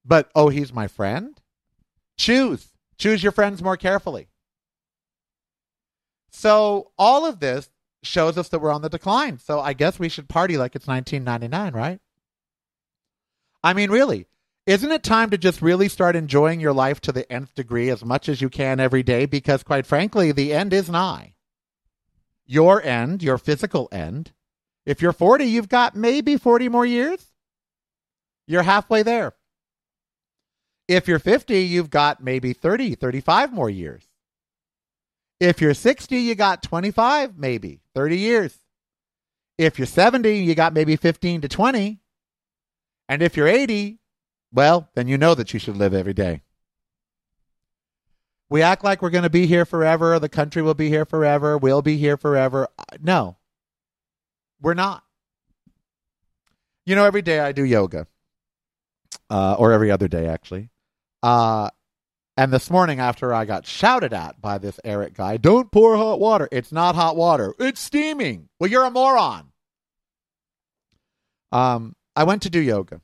But 0.09 0.31
oh, 0.35 0.49
he's 0.49 0.73
my 0.73 0.89
friend? 0.89 1.39
Choose. 2.17 2.73
Choose 2.97 3.23
your 3.23 3.31
friends 3.31 3.63
more 3.63 3.77
carefully. 3.77 4.29
So 6.31 6.93
all 6.99 7.27
of 7.27 7.41
this 7.41 7.69
shows 8.03 8.39
us 8.39 8.49
that 8.49 8.61
we're 8.61 8.73
on 8.73 8.81
the 8.81 8.89
decline. 8.89 9.39
So 9.39 9.61
I 9.61 9.75
guess 9.75 9.99
we 9.99 10.09
should 10.09 10.29
party 10.29 10.57
like 10.57 10.75
it's 10.75 10.87
1999, 10.87 11.79
right? 11.79 12.01
I 13.63 13.75
mean, 13.75 13.91
really, 13.91 14.27
isn't 14.67 14.91
it 14.91 15.03
time 15.03 15.29
to 15.31 15.39
just 15.39 15.61
really 15.61 15.89
start 15.89 16.17
enjoying 16.17 16.61
your 16.61 16.73
life 16.73 17.01
to 17.03 17.13
the 17.13 17.31
nth 17.31 17.55
degree 17.55 17.91
as 17.91 18.05
much 18.05 18.31
as 18.31 18.41
you 18.41 18.49
can 18.49 18.81
every 18.81 19.03
day? 19.03 19.27
Because, 19.27 19.63
quite 19.63 19.85
frankly, 19.87 20.33
the 20.33 20.55
end 20.55 20.73
is 20.73 20.89
nigh. 20.89 21.35
Your 22.47 22.83
end, 22.83 23.23
your 23.23 23.37
physical 23.37 23.89
end. 23.93 24.33
If 24.87 25.03
you're 25.03 25.13
40, 25.13 25.45
you've 25.45 25.69
got 25.69 25.97
maybe 25.97 26.39
40 26.39 26.71
more 26.71 26.87
years. 26.87 27.27
You're 28.47 28.63
halfway 28.63 29.03
there. 29.03 29.35
If 30.89 31.07
you're 31.07 31.19
50, 31.19 31.61
you've 31.61 31.91
got 31.91 32.23
maybe 32.23 32.55
30, 32.55 32.95
35 32.95 33.53
more 33.53 33.69
years. 33.69 34.09
If 35.39 35.61
you're 35.61 35.75
60, 35.75 36.17
you 36.17 36.35
got 36.35 36.63
25, 36.63 37.39
maybe 37.39 37.81
30 37.95 38.17
years. 38.17 38.59
If 39.59 39.79
you're 39.79 39.87
70, 39.87 40.39
you 40.39 40.55
got 40.55 40.73
maybe 40.73 40.97
15 40.97 41.43
to 41.43 41.49
20. 41.49 42.01
And 43.09 43.23
if 43.23 43.37
you're 43.37 43.47
80, 43.47 43.99
well, 44.53 44.89
then 44.95 45.09
you 45.09 45.19
know 45.19 45.35
that 45.35 45.53
you 45.53 45.61
should 45.61 45.77
live 45.77 45.95
every 45.95 46.15
day. 46.15 46.43
We 48.51 48.63
act 48.63 48.83
like 48.83 49.03
we're 49.03 49.11
going 49.11 49.25
to 49.25 49.31
be 49.31 49.47
here 49.47 49.67
forever. 49.67 50.19
The 50.19 50.29
country 50.29 50.63
will 50.63 50.75
be 50.75 50.89
here 50.89 51.05
forever. 51.05 51.59
We'll 51.59 51.83
be 51.83 51.99
here 51.99 52.17
forever. 52.17 52.69
No, 53.01 53.37
we're 54.61 54.75
not. 54.75 55.05
You 56.87 56.97
know, 56.97 57.05
every 57.05 57.21
day 57.21 57.41
I 57.41 57.53
do 57.53 57.63
yoga, 57.63 58.07
uh, 59.29 59.57
or 59.59 59.73
every 59.73 59.91
other 59.91 60.09
day, 60.09 60.27
actually. 60.27 60.71
Uh, 61.23 61.71
and 62.37 62.53
this 62.53 62.71
morning, 62.71 63.01
after 63.01 63.35
I 63.35 63.45
got 63.45 63.67
shouted 63.67 64.13
at 64.13 64.41
by 64.41 64.59
this 64.59 64.79
Eric 64.85 65.15
guy, 65.15 65.39
don't 65.39 65.73
pour 65.73 65.97
hot 65.97 66.21
water. 66.21 66.49
It's 66.53 66.71
not 66.71 66.95
hot 66.95 67.17
water. 67.17 67.53
It's 67.59 67.81
steaming. 67.81 68.49
Well, 68.61 68.71
you're 68.71 68.85
a 68.85 68.91
moron. 68.91 69.51
Um, 71.51 71.97
I 72.15 72.25
went 72.25 72.43
to 72.43 72.51
do 72.51 72.61
yoga. 72.61 73.01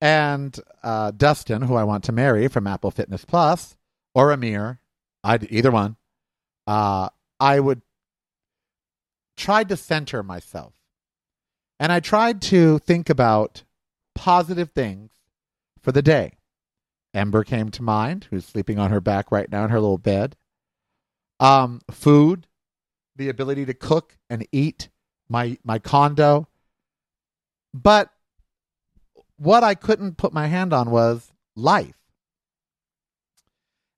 And 0.00 0.58
uh, 0.82 1.10
Dustin, 1.10 1.62
who 1.62 1.74
I 1.74 1.84
want 1.84 2.04
to 2.04 2.12
marry 2.12 2.48
from 2.48 2.66
Apple 2.66 2.90
Fitness 2.90 3.24
Plus, 3.24 3.76
or 4.14 4.32
Amir, 4.32 4.80
I'd, 5.22 5.50
either 5.50 5.70
one, 5.70 5.96
uh, 6.66 7.08
I 7.40 7.60
would 7.60 7.82
try 9.36 9.64
to 9.64 9.76
center 9.76 10.22
myself. 10.22 10.74
And 11.80 11.92
I 11.92 12.00
tried 12.00 12.40
to 12.42 12.78
think 12.78 13.10
about 13.10 13.64
positive 14.14 14.70
things 14.70 15.10
for 15.82 15.92
the 15.92 16.02
day. 16.02 16.38
Ember 17.14 17.44
came 17.44 17.70
to 17.70 17.82
mind, 17.82 18.26
who's 18.30 18.44
sleeping 18.44 18.78
on 18.78 18.90
her 18.90 19.00
back 19.00 19.30
right 19.30 19.50
now 19.50 19.64
in 19.64 19.70
her 19.70 19.80
little 19.80 19.98
bed. 19.98 20.36
Um, 21.40 21.80
food, 21.90 22.46
the 23.16 23.28
ability 23.28 23.64
to 23.66 23.74
cook 23.74 24.18
and 24.28 24.46
eat, 24.52 24.88
my 25.28 25.58
my 25.64 25.78
condo. 25.78 26.48
But 27.72 28.10
what 29.36 29.64
I 29.64 29.74
couldn't 29.74 30.16
put 30.16 30.32
my 30.32 30.46
hand 30.46 30.72
on 30.72 30.90
was 30.90 31.32
life. 31.56 31.96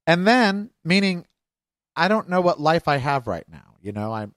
And 0.05 0.25
then, 0.25 0.69
meaning 0.83 1.25
I 1.95 2.07
don't 2.07 2.29
know 2.29 2.41
what 2.41 2.59
life 2.59 2.87
I 2.87 2.97
have 2.97 3.27
right 3.27 3.45
now. 3.51 3.75
You 3.81 3.91
know, 3.91 4.13
I'm 4.13 4.35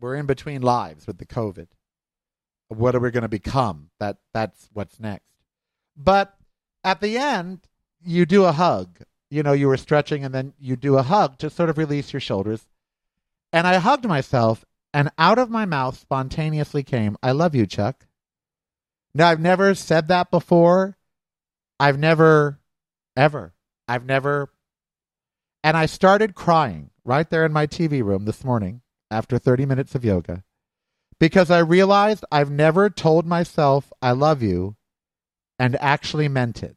we're 0.00 0.16
in 0.16 0.26
between 0.26 0.62
lives 0.62 1.06
with 1.06 1.18
the 1.18 1.26
COVID. 1.26 1.68
What 2.68 2.94
are 2.94 3.00
we 3.00 3.10
going 3.10 3.22
to 3.22 3.28
become? 3.28 3.90
That 4.00 4.16
that's 4.32 4.68
what's 4.72 4.98
next. 4.98 5.26
But 5.96 6.34
at 6.82 7.00
the 7.00 7.16
end, 7.16 7.68
you 8.04 8.26
do 8.26 8.44
a 8.44 8.52
hug. 8.52 9.00
You 9.30 9.42
know, 9.42 9.52
you 9.52 9.68
were 9.68 9.76
stretching 9.76 10.24
and 10.24 10.34
then 10.34 10.54
you 10.58 10.76
do 10.76 10.96
a 10.96 11.02
hug 11.02 11.38
to 11.38 11.50
sort 11.50 11.70
of 11.70 11.78
release 11.78 12.12
your 12.12 12.20
shoulders. 12.20 12.66
And 13.52 13.66
I 13.66 13.76
hugged 13.76 14.04
myself, 14.04 14.64
and 14.92 15.10
out 15.16 15.38
of 15.38 15.50
my 15.50 15.64
mouth 15.64 15.98
spontaneously 15.98 16.82
came, 16.82 17.16
I 17.22 17.32
love 17.32 17.54
you, 17.54 17.66
Chuck. 17.66 18.06
Now, 19.14 19.28
I've 19.28 19.40
never 19.40 19.74
said 19.74 20.08
that 20.08 20.30
before. 20.30 20.96
I've 21.78 21.98
never, 21.98 22.58
ever, 23.16 23.54
I've 23.86 24.04
never. 24.04 24.50
And 25.62 25.76
I 25.76 25.86
started 25.86 26.34
crying 26.34 26.90
right 27.04 27.28
there 27.28 27.44
in 27.44 27.52
my 27.52 27.66
TV 27.66 28.02
room 28.02 28.24
this 28.24 28.44
morning 28.44 28.82
after 29.10 29.38
30 29.38 29.66
minutes 29.66 29.94
of 29.94 30.04
yoga 30.04 30.42
because 31.18 31.50
I 31.50 31.58
realized 31.58 32.24
I've 32.30 32.50
never 32.50 32.90
told 32.90 33.26
myself 33.26 33.92
I 34.02 34.12
love 34.12 34.42
you 34.42 34.76
and 35.58 35.76
actually 35.80 36.28
meant 36.28 36.62
it. 36.62 36.76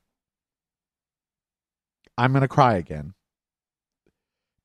I'm 2.17 2.31
going 2.31 2.41
to 2.41 2.47
cry 2.47 2.75
again. 2.75 3.13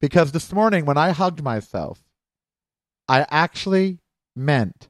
Because 0.00 0.32
this 0.32 0.52
morning, 0.52 0.84
when 0.84 0.96
I 0.96 1.10
hugged 1.10 1.42
myself, 1.42 2.02
I 3.08 3.26
actually 3.30 4.00
meant, 4.34 4.88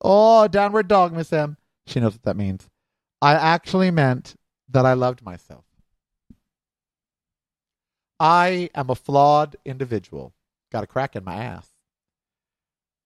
oh, 0.00 0.46
downward 0.46 0.88
dog, 0.88 1.12
Miss 1.12 1.32
M. 1.32 1.56
She 1.86 2.00
knows 2.00 2.12
what 2.12 2.22
that 2.22 2.36
means. 2.36 2.68
I 3.22 3.34
actually 3.34 3.90
meant 3.90 4.36
that 4.68 4.86
I 4.86 4.92
loved 4.92 5.22
myself. 5.22 5.64
I 8.20 8.70
am 8.74 8.90
a 8.90 8.94
flawed 8.94 9.56
individual. 9.64 10.34
Got 10.70 10.84
a 10.84 10.86
crack 10.86 11.16
in 11.16 11.24
my 11.24 11.36
ass. 11.36 11.68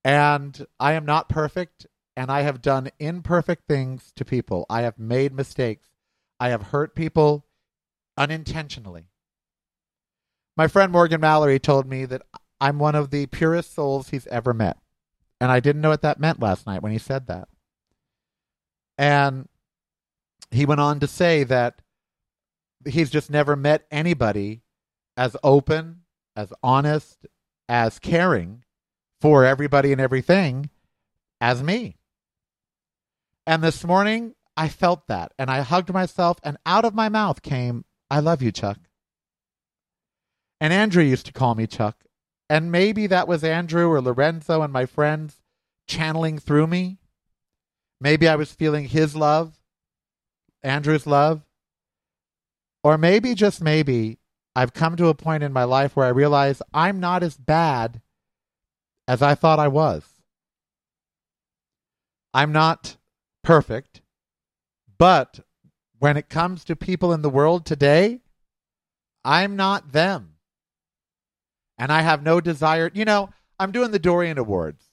And 0.05 0.67
I 0.79 0.93
am 0.93 1.07
not 1.07 1.29
perfect, 1.29 1.87
and 2.17 2.31
I 2.31 2.43
have 2.43 2.61
done 2.61 2.91
imperfect 2.99 3.67
things 3.67 4.13
to 4.17 4.25
people. 4.25 4.67
I 4.69 4.83
have 4.83 4.99
made 4.99 5.33
mistakes. 5.33 5.89
I 6.39 6.51
have 6.51 6.63
hurt 6.63 6.95
people 6.95 7.47
unintentionally. 8.16 9.09
My 10.57 10.68
friend 10.68 10.92
Morgan 10.92 11.20
Mallory 11.20 11.59
told 11.59 11.87
me 11.88 12.05
that 12.05 12.22
I'm 12.61 12.79
one 12.79 12.94
of 12.94 13.11
the 13.11 13.27
purest 13.27 13.74
souls 13.74 14.11
he's 14.11 14.27
ever 14.29 14.55
met. 14.55 14.79
And 15.40 15.50
I 15.50 15.61
didn't 15.61 15.83
know 15.83 15.90
what 15.90 16.03
that 16.03 16.20
meant 16.20 16.40
last 16.40 16.66
night 16.66 16.83
when 16.83 16.92
he 16.92 16.98
said 16.98 17.27
that. 17.27 17.48
And 18.96 19.48
he 20.50 20.64
went 20.64 20.81
on 20.81 21.00
to 21.00 21.07
say 21.07 21.44
that 21.44 21.83
he's 22.87 23.11
just 23.11 23.31
never 23.31 23.57
met 23.57 23.87
anybody 23.90 24.62
as 25.16 25.37
open, 25.42 26.03
as 26.37 26.53
honest, 26.62 27.27
as 27.68 27.98
caring 27.98 28.64
for 29.20 29.44
everybody 29.44 29.90
and 29.90 30.00
everything 30.00 30.70
as 31.40 31.62
me. 31.62 31.96
And 33.46 33.62
this 33.62 33.85
morning, 33.85 34.35
I 34.57 34.68
felt 34.68 35.09
that 35.09 35.33
and 35.38 35.50
I 35.50 35.61
hugged 35.61 35.92
myself, 35.92 36.38
and 36.44 36.57
out 36.64 36.85
of 36.85 36.94
my 36.94 37.09
mouth 37.09 37.42
came, 37.42 37.85
I 38.14 38.20
love 38.20 38.42
you, 38.42 38.53
Chuck. 38.53 38.79
And 40.61 40.72
Andrew 40.72 41.03
used 41.03 41.27
to 41.27 41.33
call 41.33 41.57
me 41.57 41.66
Chuck. 41.66 42.05
And 42.48 42.70
maybe 42.70 43.09
that 43.09 43.27
was 43.27 43.42
Andrew 43.42 43.88
or 43.88 44.00
Lorenzo 44.00 44.62
and 44.62 44.72
my 44.72 44.87
friends 44.87 45.42
channeling 45.88 46.38
through 46.38 46.68
me. 46.68 46.98
Maybe 48.00 48.29
I 48.29 48.37
was 48.37 48.53
feeling 48.53 48.87
his 48.87 49.16
love, 49.16 49.59
Andrew's 50.62 51.09
love. 51.09 51.42
Or 52.85 52.96
maybe, 52.96 53.35
just 53.35 53.61
maybe, 53.61 54.20
I've 54.55 54.74
come 54.74 54.94
to 54.94 55.09
a 55.09 55.14
point 55.14 55.42
in 55.42 55.53
my 55.53 55.64
life 55.64 55.96
where 55.96 56.07
I 56.07 56.11
realize 56.11 56.62
I'm 56.72 57.00
not 57.00 57.24
as 57.24 57.37
bad 57.37 58.00
as 59.09 59.22
I 59.22 59.35
thought 59.35 59.59
I 59.59 59.66
was. 59.66 60.05
I'm 62.33 62.53
not 62.53 62.96
perfect, 63.42 64.03
but 64.98 65.40
when 66.05 66.19
it 66.19 66.29
comes 66.29 66.64
to 66.64 66.77
people 66.77 67.14
in 67.14 67.23
the 67.23 67.31
world 67.31 67.64
today, 67.64 68.21
I'm 69.25 69.57
not 69.57 69.93
them. 69.93 70.35
And 71.79 71.90
I 71.90 72.03
have 72.03 72.23
no 72.23 72.43
desire. 72.43 72.90
You 72.93 73.07
know, 73.07 73.31
I'm 73.59 73.73
doing 73.73 73.90
the 73.90 73.99
Dorian 73.99 74.37
Awards. 74.37 74.85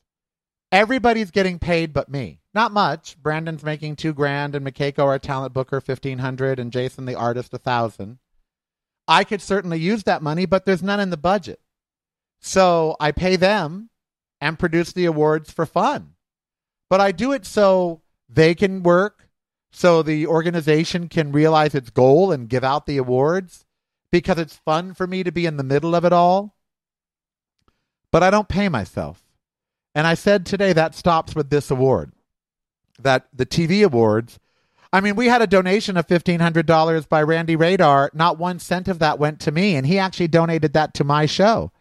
Everybody's 0.72 1.30
getting 1.30 1.60
paid 1.60 1.92
but 1.92 2.08
me. 2.08 2.40
Not 2.54 2.72
much. 2.72 3.22
Brandon's 3.22 3.62
making 3.62 3.98
two 3.98 4.14
grand, 4.14 4.56
and 4.56 4.66
Makiko, 4.66 5.00
our 5.00 5.20
talent 5.20 5.54
booker, 5.54 5.82
fifteen 5.82 6.20
hundred, 6.20 6.60
and 6.60 6.72
Jason, 6.72 7.04
the 7.04 7.16
artist, 7.16 7.54
a 7.54 7.58
thousand. 7.58 8.20
I 9.06 9.26
could 9.26 9.42
certainly 9.42 9.80
use 9.80 10.04
that 10.04 10.24
money, 10.24 10.46
but 10.46 10.66
there's 10.66 10.82
none 10.82 11.02
in 11.02 11.10
the 11.10 11.18
budget. 11.18 11.60
So 12.40 12.96
I 13.02 13.12
pay 13.12 13.36
them 13.36 13.90
and 14.40 14.58
produce 14.58 14.94
the 14.94 15.08
awards 15.08 15.52
for 15.52 15.66
fun. 15.66 16.14
But 16.90 17.02
I 17.02 17.12
do 17.12 17.34
it 17.34 17.46
so 17.46 18.00
they 18.30 18.56
can 18.56 18.82
work, 18.82 19.28
so 19.72 20.04
the 20.04 20.28
organization 20.28 21.08
can 21.08 21.32
realize 21.32 21.74
its 21.74 21.90
goal 21.90 22.32
and 22.32 22.50
give 22.50 22.64
out 22.64 22.86
the 22.86 22.98
awards 22.98 23.66
because 24.12 24.38
it's 24.38 24.58
fun 24.58 24.94
for 24.94 25.08
me 25.08 25.24
to 25.24 25.32
be 25.32 25.46
in 25.46 25.58
the 25.58 25.64
middle 25.64 25.96
of 25.96 26.06
it 26.06 26.14
all. 26.14 26.56
But 28.12 28.24
I 28.24 28.30
don't 28.30 28.50
pay 28.50 28.68
myself. 28.68 29.24
And 29.96 30.06
I 30.06 30.14
said 30.14 30.46
today 30.46 30.74
that 30.74 30.96
stops 30.96 31.36
with 31.36 31.50
this 31.50 31.72
award. 31.72 32.12
That 33.00 33.28
the 33.34 33.46
TV 33.46 33.84
awards, 33.84 34.40
I 34.94 35.00
mean, 35.00 35.16
we 35.16 35.28
had 35.28 35.42
a 35.42 35.48
donation 35.48 35.96
of 35.96 36.08
$1,500 36.08 37.10
by 37.10 37.24
Randy 37.24 37.56
Radar. 37.56 38.12
Not 38.14 38.38
one 38.38 38.60
cent 38.60 38.90
of 38.90 39.00
that 39.00 39.20
went 39.20 39.40
to 39.42 39.52
me, 39.52 39.76
and 39.76 39.88
he 39.88 39.98
actually 39.98 40.28
donated 40.28 40.74
that 40.74 40.94
to 40.96 41.04
my 41.04 41.26
show. 41.26 41.72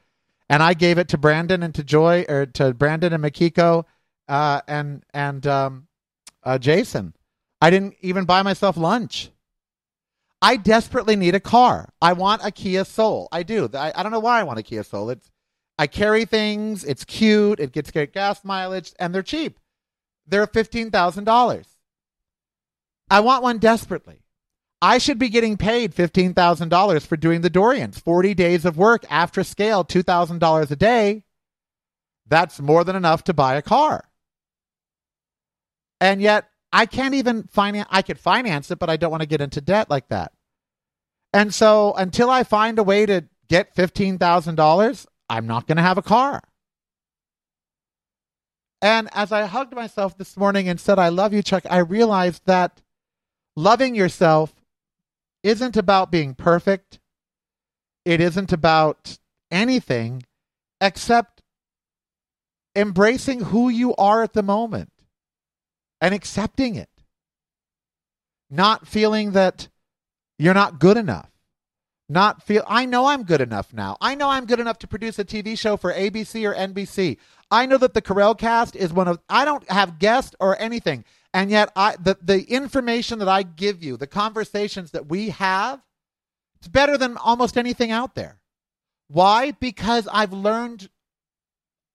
And 0.49 0.63
I 0.63 0.75
gave 0.75 0.99
it 0.99 1.09
to 1.09 1.19
Brandon 1.19 1.63
and 1.63 1.75
to 1.75 1.85
Joy, 1.85 2.25
or 2.29 2.47
to 2.47 2.73
Brandon 2.73 3.13
and 3.13 3.23
Makiko 3.23 3.85
uh, 4.29 4.61
and, 4.67 5.05
and 5.13 5.47
um, 5.47 5.89
uh, 6.43 6.59
Jason. 6.59 7.15
I 7.61 7.71
didn't 7.71 7.95
even 8.01 8.25
buy 8.25 8.43
myself 8.43 8.77
lunch. 8.77 9.31
I 10.43 10.57
desperately 10.57 11.17
need 11.17 11.35
a 11.35 11.41
car. 11.41 11.93
I 12.01 12.15
want 12.15 12.45
a 12.45 12.51
Kia 12.51 12.85
Soul. 12.85 13.29
I 13.31 13.43
do. 13.43 13.69
I, 13.75 13.93
I 13.95 14.03
don't 14.03 14.13
know 14.13 14.21
why 14.21 14.41
I 14.41 14.45
want 14.45 14.59
a 14.59 14.63
Kia 14.63 14.83
Soul. 14.83 15.11
It's 15.11 15.31
I 15.79 15.87
carry 15.87 16.25
things. 16.25 16.85
It's 16.85 17.05
cute. 17.05 17.61
It 17.61 17.73
gets 17.73 17.91
great 17.91 18.13
gas 18.13 18.45
mileage, 18.45 18.93
and 18.99 19.15
they're 19.15 19.23
cheap. 19.23 19.59
They're 20.27 20.47
fifteen 20.47 20.91
thousand 20.91 21.25
dollars. 21.25 21.67
I 23.11 23.21
want 23.21 23.43
one 23.43 23.59
desperately. 23.59 24.23
I 24.83 24.97
should 24.97 25.19
be 25.19 25.29
getting 25.29 25.59
paid 25.59 25.95
fifteen 25.95 26.33
thousand 26.33 26.71
dollars 26.71 27.05
for 27.05 27.17
doing 27.17 27.43
the 27.43 27.51
Dorians. 27.51 27.99
Forty 27.99 28.33
days 28.33 28.65
of 28.65 28.79
work 28.79 29.05
after 29.11 29.45
scale, 29.45 29.85
two 29.85 30.03
thousand 30.03 30.39
dollars 30.39 30.71
a 30.71 30.77
day. 30.77 31.25
That's 32.27 32.61
more 32.61 32.85
than 32.85 32.97
enough 32.97 33.25
to 33.25 33.35
buy 33.35 33.57
a 33.57 33.63
car. 33.63 34.09
And 36.01 36.23
yet 36.23 36.49
I 36.73 36.87
can't 36.87 37.15
even 37.15 37.45
finance. 37.45 37.89
I 37.91 38.03
could 38.03 38.19
finance 38.19 38.71
it, 38.71 38.79
but 38.79 38.91
I 38.91 38.97
don't 38.97 39.11
want 39.11 39.23
to 39.23 39.29
get 39.29 39.41
into 39.41 39.61
debt 39.61 39.91
like 39.91 40.09
that. 40.09 40.33
And 41.33 41.55
so 41.55 41.93
until 41.95 42.31
I 42.31 42.43
find 42.43 42.79
a 42.79 42.83
way 42.83 43.07
to 43.07 43.25
get 43.49 43.75
$15,000, 43.75 45.07
I'm 45.29 45.47
not 45.47 45.67
going 45.67 45.77
to 45.77 45.83
have 45.83 45.99
a 45.99 46.03
car. 46.03 46.43
And 48.83 49.09
as 49.13 49.31
I 49.31 49.45
hugged 49.45 49.75
myself 49.75 50.17
this 50.17 50.37
morning 50.37 50.69
and 50.69 50.81
said, 50.81 50.99
I 50.99 51.09
love 51.09 51.35
you, 51.35 51.43
Chuck, 51.43 51.65
I 51.69 51.79
realized 51.79 52.43
that 52.47 52.81
loving 53.55 53.95
yourself 53.95 54.55
isn't 55.43 55.77
about 55.77 56.11
being 56.11 56.35
perfect. 56.35 56.99
It 58.05 58.21
isn't 58.21 58.53
about 58.53 59.19
anything 59.51 60.23
except 60.81 61.43
embracing 62.75 63.41
who 63.41 63.69
you 63.69 63.95
are 63.97 64.23
at 64.23 64.33
the 64.33 64.43
moment 64.43 64.91
and 66.01 66.15
accepting 66.15 66.77
it. 66.77 66.89
Not 68.49 68.87
feeling 68.89 69.33
that 69.33 69.69
you're 70.39 70.55
not 70.55 70.81
good 70.81 70.97
enough. 70.97 71.31
Not 72.09 72.43
feel 72.43 72.65
I 72.67 72.87
know 72.87 73.07
I'm 73.07 73.23
good 73.23 73.41
enough 73.41 73.73
now. 73.73 73.97
I 74.01 74.17
know 74.17 74.29
I'm 74.29 74.45
good 74.45 74.59
enough 74.59 74.81
to 74.81 74.89
produce 74.89 75.19
a 75.21 75.25
TV 75.25 75.57
show 75.57 75.77
for 75.77 75.93
ABC 75.93 76.45
or 76.49 76.55
NBC. 76.55 77.19
I 77.53 77.67
know 77.67 77.79
that 77.79 77.95
the 77.95 78.03
Karel 78.03 78.35
Cast 78.35 78.75
is 78.75 78.93
one 78.93 79.07
of 79.07 79.21
I 79.29 79.45
don't 79.45 79.71
have 79.71 80.01
guests 80.01 80.35
or 80.41 80.61
anything. 80.61 81.05
And 81.33 81.53
yet 81.53 81.71
I 81.77 81.95
the, 82.01 82.19
the 82.21 82.43
information 82.51 83.21
that 83.21 83.29
I 83.29 83.45
give 83.45 83.85
you, 83.85 83.97
the 83.97 84.09
conversations 84.09 84.91
that 84.91 85.07
we 85.09 85.31
have, 85.31 85.81
it's 86.59 86.67
better 86.67 86.99
than 86.99 87.17
almost 87.17 87.57
anything 87.57 87.93
out 87.93 88.17
there. 88.17 88.41
Why? 89.07 89.53
Because 89.53 90.09
I've 90.13 90.33
learned 90.33 90.89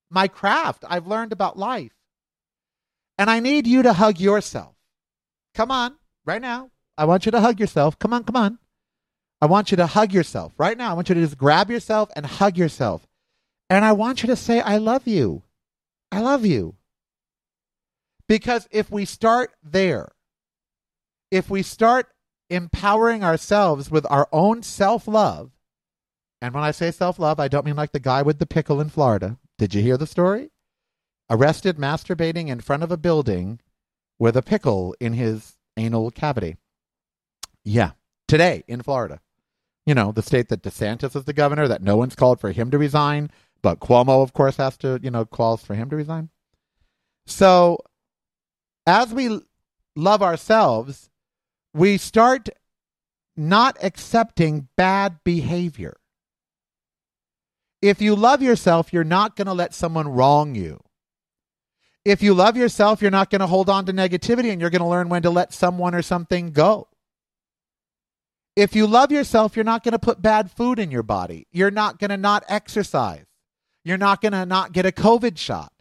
my 0.10 0.30
craft. 0.30 0.86
I've 0.88 1.08
learned 1.08 1.34
about 1.34 1.58
life. 1.58 1.95
And 3.18 3.30
I 3.30 3.40
need 3.40 3.66
you 3.68 3.84
to 3.84 3.94
hug 3.94 4.20
yourself. 4.20 4.76
Come 5.54 5.72
on, 5.72 5.96
right 6.26 6.42
now. 6.42 6.72
I 6.98 7.06
want 7.06 7.26
you 7.26 7.32
to 7.32 7.42
hug 7.42 7.60
yourself. 7.60 7.98
Come 8.00 8.14
on, 8.14 8.24
come 8.24 8.36
on. 8.36 8.60
I 9.42 9.48
want 9.48 9.72
you 9.72 9.78
to 9.78 9.86
hug 9.86 10.14
yourself 10.14 10.54
right 10.58 10.78
now. 10.78 10.92
I 10.92 10.94
want 10.94 11.10
you 11.10 11.16
to 11.16 11.22
just 11.22 11.38
grab 11.38 11.70
yourself 11.70 12.10
and 12.16 12.26
hug 12.26 12.58
yourself. 12.58 13.06
And 13.70 13.84
I 13.84 13.92
want 13.92 14.24
you 14.24 14.28
to 14.28 14.36
say, 14.36 14.62
I 14.62 14.78
love 14.78 15.08
you. 15.08 15.44
I 16.12 16.20
love 16.22 16.46
you. 16.46 16.76
Because 18.28 18.68
if 18.72 18.90
we 18.90 19.06
start 19.06 19.52
there, 19.64 20.12
if 21.32 21.50
we 21.50 21.62
start 21.62 22.08
empowering 22.50 23.24
ourselves 23.24 23.92
with 23.92 24.06
our 24.10 24.28
own 24.32 24.64
self 24.64 25.08
love, 25.08 25.52
and 26.42 26.54
when 26.54 26.64
I 26.64 26.72
say 26.72 26.92
self 26.92 27.20
love, 27.20 27.40
I 27.40 27.48
don't 27.48 27.66
mean 27.66 27.76
like 27.76 27.92
the 27.92 28.00
guy 28.00 28.22
with 28.22 28.40
the 28.40 28.46
pickle 28.46 28.82
in 28.82 28.90
Florida. 28.90 29.38
Did 29.58 29.74
you 29.74 29.82
hear 29.82 29.98
the 29.98 30.08
story? 30.08 30.52
Arrested 31.30 31.78
masturbating 31.78 32.50
in 32.50 32.60
front 32.60 32.84
of 32.84 32.92
a 32.92 32.98
building 32.98 33.60
with 34.20 34.38
a 34.38 34.42
pickle 34.42 34.96
in 35.00 35.14
his 35.14 35.58
anal 35.78 36.12
cavity. 36.12 36.58
Yeah, 37.64 37.92
today 38.28 38.64
in 38.68 38.82
Florida. 38.82 39.20
You 39.86 39.94
know, 39.96 40.12
the 40.12 40.22
state 40.22 40.50
that 40.50 40.64
DeSantis 40.64 41.16
is 41.16 41.26
the 41.26 41.34
governor, 41.34 41.68
that 41.68 41.82
no 41.82 41.98
one's 41.98 42.16
called 42.16 42.40
for 42.40 42.52
him 42.52 42.72
to 42.72 42.78
resign, 42.78 43.30
but 43.62 43.80
Cuomo, 43.80 44.22
of 44.22 44.34
course, 44.34 44.58
has 44.58 44.78
to, 44.78 45.00
you 45.02 45.12
know, 45.12 45.26
calls 45.26 45.64
for 45.64 45.76
him 45.76 45.90
to 45.90 45.96
resign. 45.96 46.30
So 47.26 47.80
as 48.86 49.14
we 49.14 49.42
love 49.96 50.22
ourselves, 50.22 51.10
we 51.74 51.98
start 51.98 52.50
not 53.36 53.78
accepting 53.82 54.68
bad 54.76 55.20
behavior. 55.24 55.98
If 57.82 58.02
you 58.02 58.16
love 58.16 58.42
yourself, 58.42 58.94
you're 58.94 59.04
not 59.04 59.36
going 59.36 59.48
to 59.48 59.54
let 59.54 59.74
someone 59.74 60.08
wrong 60.08 60.56
you. 60.56 60.80
If 62.06 62.22
you 62.22 62.36
love 62.36 62.56
yourself, 62.56 63.02
you're 63.02 63.10
not 63.10 63.32
going 63.32 63.42
to 63.42 63.48
hold 63.48 63.68
on 63.68 63.88
to 63.88 63.94
negativity 63.94 64.52
and 64.52 64.62
you're 64.62 64.70
going 64.70 64.82
to 64.82 64.88
learn 64.88 65.10
when 65.10 65.24
to 65.24 65.32
let 65.32 65.54
someone 65.54 65.96
or 65.96 66.04
something 66.04 66.52
go. 66.52 66.88
If 68.56 68.76
you 68.76 68.88
love 68.88 69.12
yourself, 69.12 69.56
you're 69.56 69.66
not 69.66 69.84
going 69.84 69.94
to 69.94 70.00
put 70.00 70.22
bad 70.22 70.52
food 70.52 70.80
in 70.80 70.92
your 70.92 71.04
body. 71.04 71.48
You're 71.52 71.72
not 71.72 72.00
going 72.00 72.12
to 72.12 72.18
not 72.18 72.46
exercise. 72.48 73.26
You're 73.84 73.98
not 73.98 74.22
going 74.22 74.32
to 74.32 74.46
not 74.46 74.72
get 74.72 74.86
a 74.86 74.92
COVID 74.92 75.38
shot. 75.38 75.74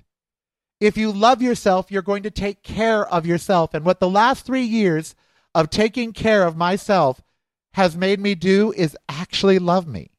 If 0.81 0.97
you 0.97 1.13
love 1.13 1.41
yourself, 1.41 1.91
you're 1.91 2.03
going 2.03 2.25
to 2.25 2.31
take 2.31 2.63
care 2.63 3.07
of 3.07 3.27
yourself. 3.27 3.75
And 3.75 3.85
what 3.85 4.01
the 4.01 4.11
last 4.11 4.45
three 4.45 4.65
years 4.65 5.15
of 5.55 5.71
taking 5.71 6.13
care 6.13 6.47
of 6.47 6.57
myself 6.57 7.23
has 7.75 7.97
made 7.97 8.19
me 8.19 8.35
do 8.35 8.73
is 8.73 8.97
actually 9.09 9.59
love 9.59 9.87
me. 9.87 10.11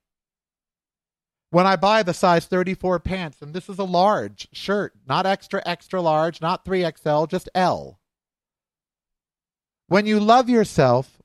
When 1.55 1.65
I 1.65 1.77
buy 1.77 2.03
the 2.03 2.13
size 2.13 2.47
34 2.47 2.99
pants, 2.99 3.41
and 3.41 3.53
this 3.53 3.69
is 3.69 3.79
a 3.79 3.85
large 3.85 4.49
shirt, 4.51 4.91
not 5.07 5.25
extra, 5.25 5.63
extra 5.65 6.01
large, 6.01 6.41
not 6.41 6.65
3XL, 6.65 7.29
just 7.29 7.47
L. 7.55 8.01
When 9.87 10.05
you 10.05 10.19
love 10.19 10.49
yourself, 10.49 11.21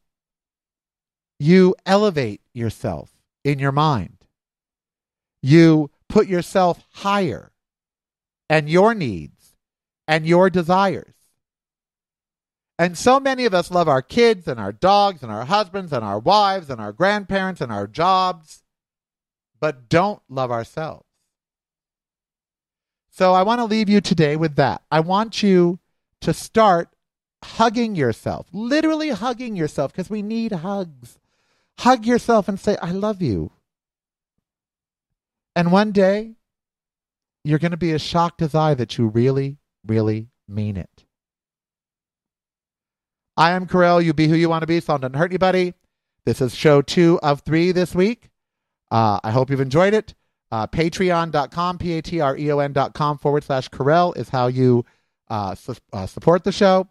you 1.41 1.75
elevate 1.85 2.43
yourself 2.55 3.11
in 3.43 3.59
your 3.59 3.73
mind. 3.73 4.19
You 5.43 5.91
put 6.09 6.29
yourself 6.29 6.85
higher 6.93 7.51
and 8.49 8.71
your 8.71 8.95
needs 8.95 9.57
and 10.07 10.25
your 10.25 10.49
desires. 10.49 11.15
And 12.79 12.97
so 12.97 13.19
many 13.19 13.47
of 13.47 13.53
us 13.53 13.73
love 13.73 13.89
our 13.89 14.01
kids 14.01 14.47
and 14.47 14.61
our 14.61 14.71
dogs 14.71 15.25
and 15.25 15.33
our 15.33 15.47
husbands 15.47 15.93
and 15.93 16.05
our 16.05 16.21
wives 16.21 16.71
and 16.71 16.81
our 16.81 16.93
grandparents 16.93 17.61
and 17.61 17.73
our 17.73 17.89
jobs, 17.89 18.63
but 19.61 19.89
don't 19.89 20.23
love 20.29 20.51
ourselves. 20.51 21.05
So 23.11 23.35
I 23.35 23.43
want 23.43 23.61
to 23.61 23.65
leave 23.65 23.89
you 23.89 24.01
today 24.01 24.37
with 24.37 24.57
that. 24.57 24.83
I 24.91 25.01
want 25.01 25.43
you 25.43 25.79
to 26.23 26.33
start 26.33 26.89
hugging 27.45 27.95
yourself, 27.95 28.47
literally 28.53 29.11
hugging 29.11 29.57
yourself, 29.57 29.93
because 29.93 30.09
we 30.09 30.23
need 30.23 30.53
hugs. 30.53 31.19
Hug 31.79 32.07
yourself 32.07 32.49
and 32.49 32.59
say, 32.59 32.77
I 32.81 32.93
love 32.93 33.21
you. 33.21 33.51
And 35.57 35.73
one 35.73 35.93
day, 35.93 36.37
you're 37.45 37.59
going 37.59 37.71
to 37.73 37.77
be 37.77 37.93
as 37.93 38.03
shocked 38.03 38.43
as 38.43 38.55
I 38.55 38.75
that 38.75 38.97
you 38.97 39.09
really, 39.09 39.59
really 39.87 40.29
mean 40.47 40.77
it. 40.77 41.05
I 43.37 43.53
am 43.53 43.67
Karel. 43.67 44.01
You 44.01 44.13
be 44.13 44.29
who 44.29 44.35
you 44.35 44.49
want 44.49 44.63
to 44.63 44.67
be, 44.67 44.81
so 44.81 44.97
don't 44.99 45.17
hurt 45.17 45.31
anybody. 45.31 45.75
This 46.25 46.41
is 46.41 46.55
show 46.55 46.83
two 46.83 47.19
of 47.23 47.41
three 47.41 47.73
this 47.73 47.95
week. 47.95 48.30
Uh, 48.91 49.21
I 49.23 49.31
hope 49.31 49.51
you've 49.51 49.61
enjoyed 49.61 49.95
it. 49.95 50.15
Uh, 50.53 50.67
Patreon.com, 50.67 51.79
P 51.79 51.99
A 51.99 52.03
T 52.03 52.21
R 52.21 52.37
E 52.37 52.51
O 52.51 52.59
N.com 52.59 53.19
forward 53.19 53.45
slash 53.45 53.69
Karel 53.69 54.13
is 54.15 54.31
how 54.31 54.49
you 54.49 54.85
uh, 55.29 55.55
su- 55.55 55.77
uh, 55.93 56.07
support 56.07 56.45
the 56.45 56.53
show. 56.53 56.89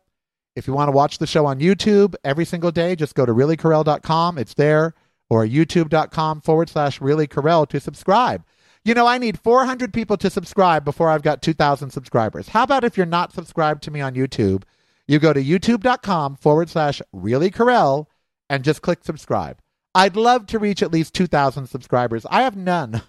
If 0.55 0.67
you 0.67 0.73
want 0.73 0.87
to 0.87 0.93
watch 0.93 1.17
the 1.17 1.27
show 1.27 1.45
on 1.45 1.59
YouTube 1.59 2.15
every 2.23 2.45
single 2.45 2.71
day, 2.71 2.95
just 2.95 3.15
go 3.15 3.25
to 3.25 3.33
reallykarel.com. 3.33 4.37
It's 4.37 4.53
there. 4.53 4.93
Or 5.29 5.45
youtube.com 5.45 6.41
forward 6.41 6.69
slash 6.69 6.99
reallykarel 6.99 7.69
to 7.69 7.79
subscribe. 7.79 8.43
You 8.83 8.93
know, 8.93 9.05
I 9.05 9.17
need 9.17 9.37
400 9.39 9.93
people 9.93 10.17
to 10.17 10.29
subscribe 10.29 10.83
before 10.85 11.09
I've 11.09 11.21
got 11.21 11.41
2,000 11.41 11.91
subscribers. 11.91 12.49
How 12.49 12.63
about 12.63 12.83
if 12.83 12.97
you're 12.97 13.05
not 13.05 13.33
subscribed 13.33 13.83
to 13.83 13.91
me 13.91 14.01
on 14.01 14.15
YouTube, 14.15 14.63
you 15.07 15.19
go 15.19 15.33
to 15.33 15.43
youtube.com 15.43 16.37
forward 16.37 16.69
slash 16.69 17.01
reallykarel 17.13 18.07
and 18.49 18.63
just 18.63 18.81
click 18.81 19.03
subscribe. 19.03 19.59
I'd 19.95 20.15
love 20.15 20.45
to 20.47 20.59
reach 20.59 20.83
at 20.83 20.91
least 20.91 21.13
2,000 21.13 21.67
subscribers. 21.67 22.25
I 22.29 22.43
have 22.43 22.55
none. 22.55 23.01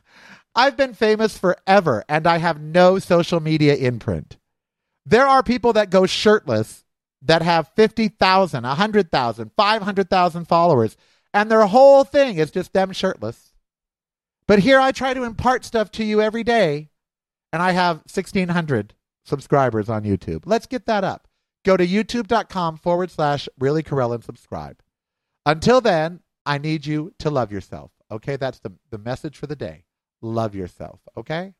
I've 0.54 0.76
been 0.76 0.94
famous 0.94 1.38
forever 1.38 2.04
and 2.08 2.26
I 2.26 2.38
have 2.38 2.60
no 2.60 2.98
social 2.98 3.40
media 3.40 3.76
imprint. 3.76 4.36
There 5.06 5.26
are 5.26 5.42
people 5.42 5.72
that 5.74 5.90
go 5.90 6.06
shirtless 6.06 6.84
that 7.22 7.42
have 7.42 7.68
50,000, 7.76 8.64
100,000, 8.64 9.50
500,000 9.56 10.44
followers, 10.46 10.96
and 11.34 11.50
their 11.50 11.66
whole 11.66 12.04
thing 12.04 12.38
is 12.38 12.50
just 12.50 12.72
them 12.72 12.92
shirtless. 12.92 13.52
But 14.46 14.60
here 14.60 14.80
I 14.80 14.92
try 14.92 15.14
to 15.14 15.24
impart 15.24 15.64
stuff 15.64 15.90
to 15.92 16.04
you 16.04 16.20
every 16.20 16.42
day, 16.42 16.90
and 17.52 17.62
I 17.62 17.72
have 17.72 17.98
1,600 18.12 18.94
subscribers 19.24 19.88
on 19.88 20.04
YouTube. 20.04 20.42
Let's 20.46 20.66
get 20.66 20.86
that 20.86 21.04
up. 21.04 21.28
Go 21.64 21.76
to 21.76 21.86
youtube.com 21.86 22.78
forward 22.78 23.10
slash 23.10 23.48
really 23.58 23.84
and 23.86 24.24
subscribe. 24.24 24.78
Until 25.44 25.80
then, 25.80 26.20
I 26.46 26.58
need 26.58 26.86
you 26.86 27.12
to 27.18 27.30
love 27.30 27.52
yourself. 27.52 27.92
Okay, 28.10 28.36
that's 28.36 28.58
the, 28.60 28.72
the 28.90 28.98
message 28.98 29.36
for 29.36 29.46
the 29.46 29.56
day. 29.56 29.84
Love 30.22 30.54
yourself. 30.54 31.00
Okay? 31.16 31.54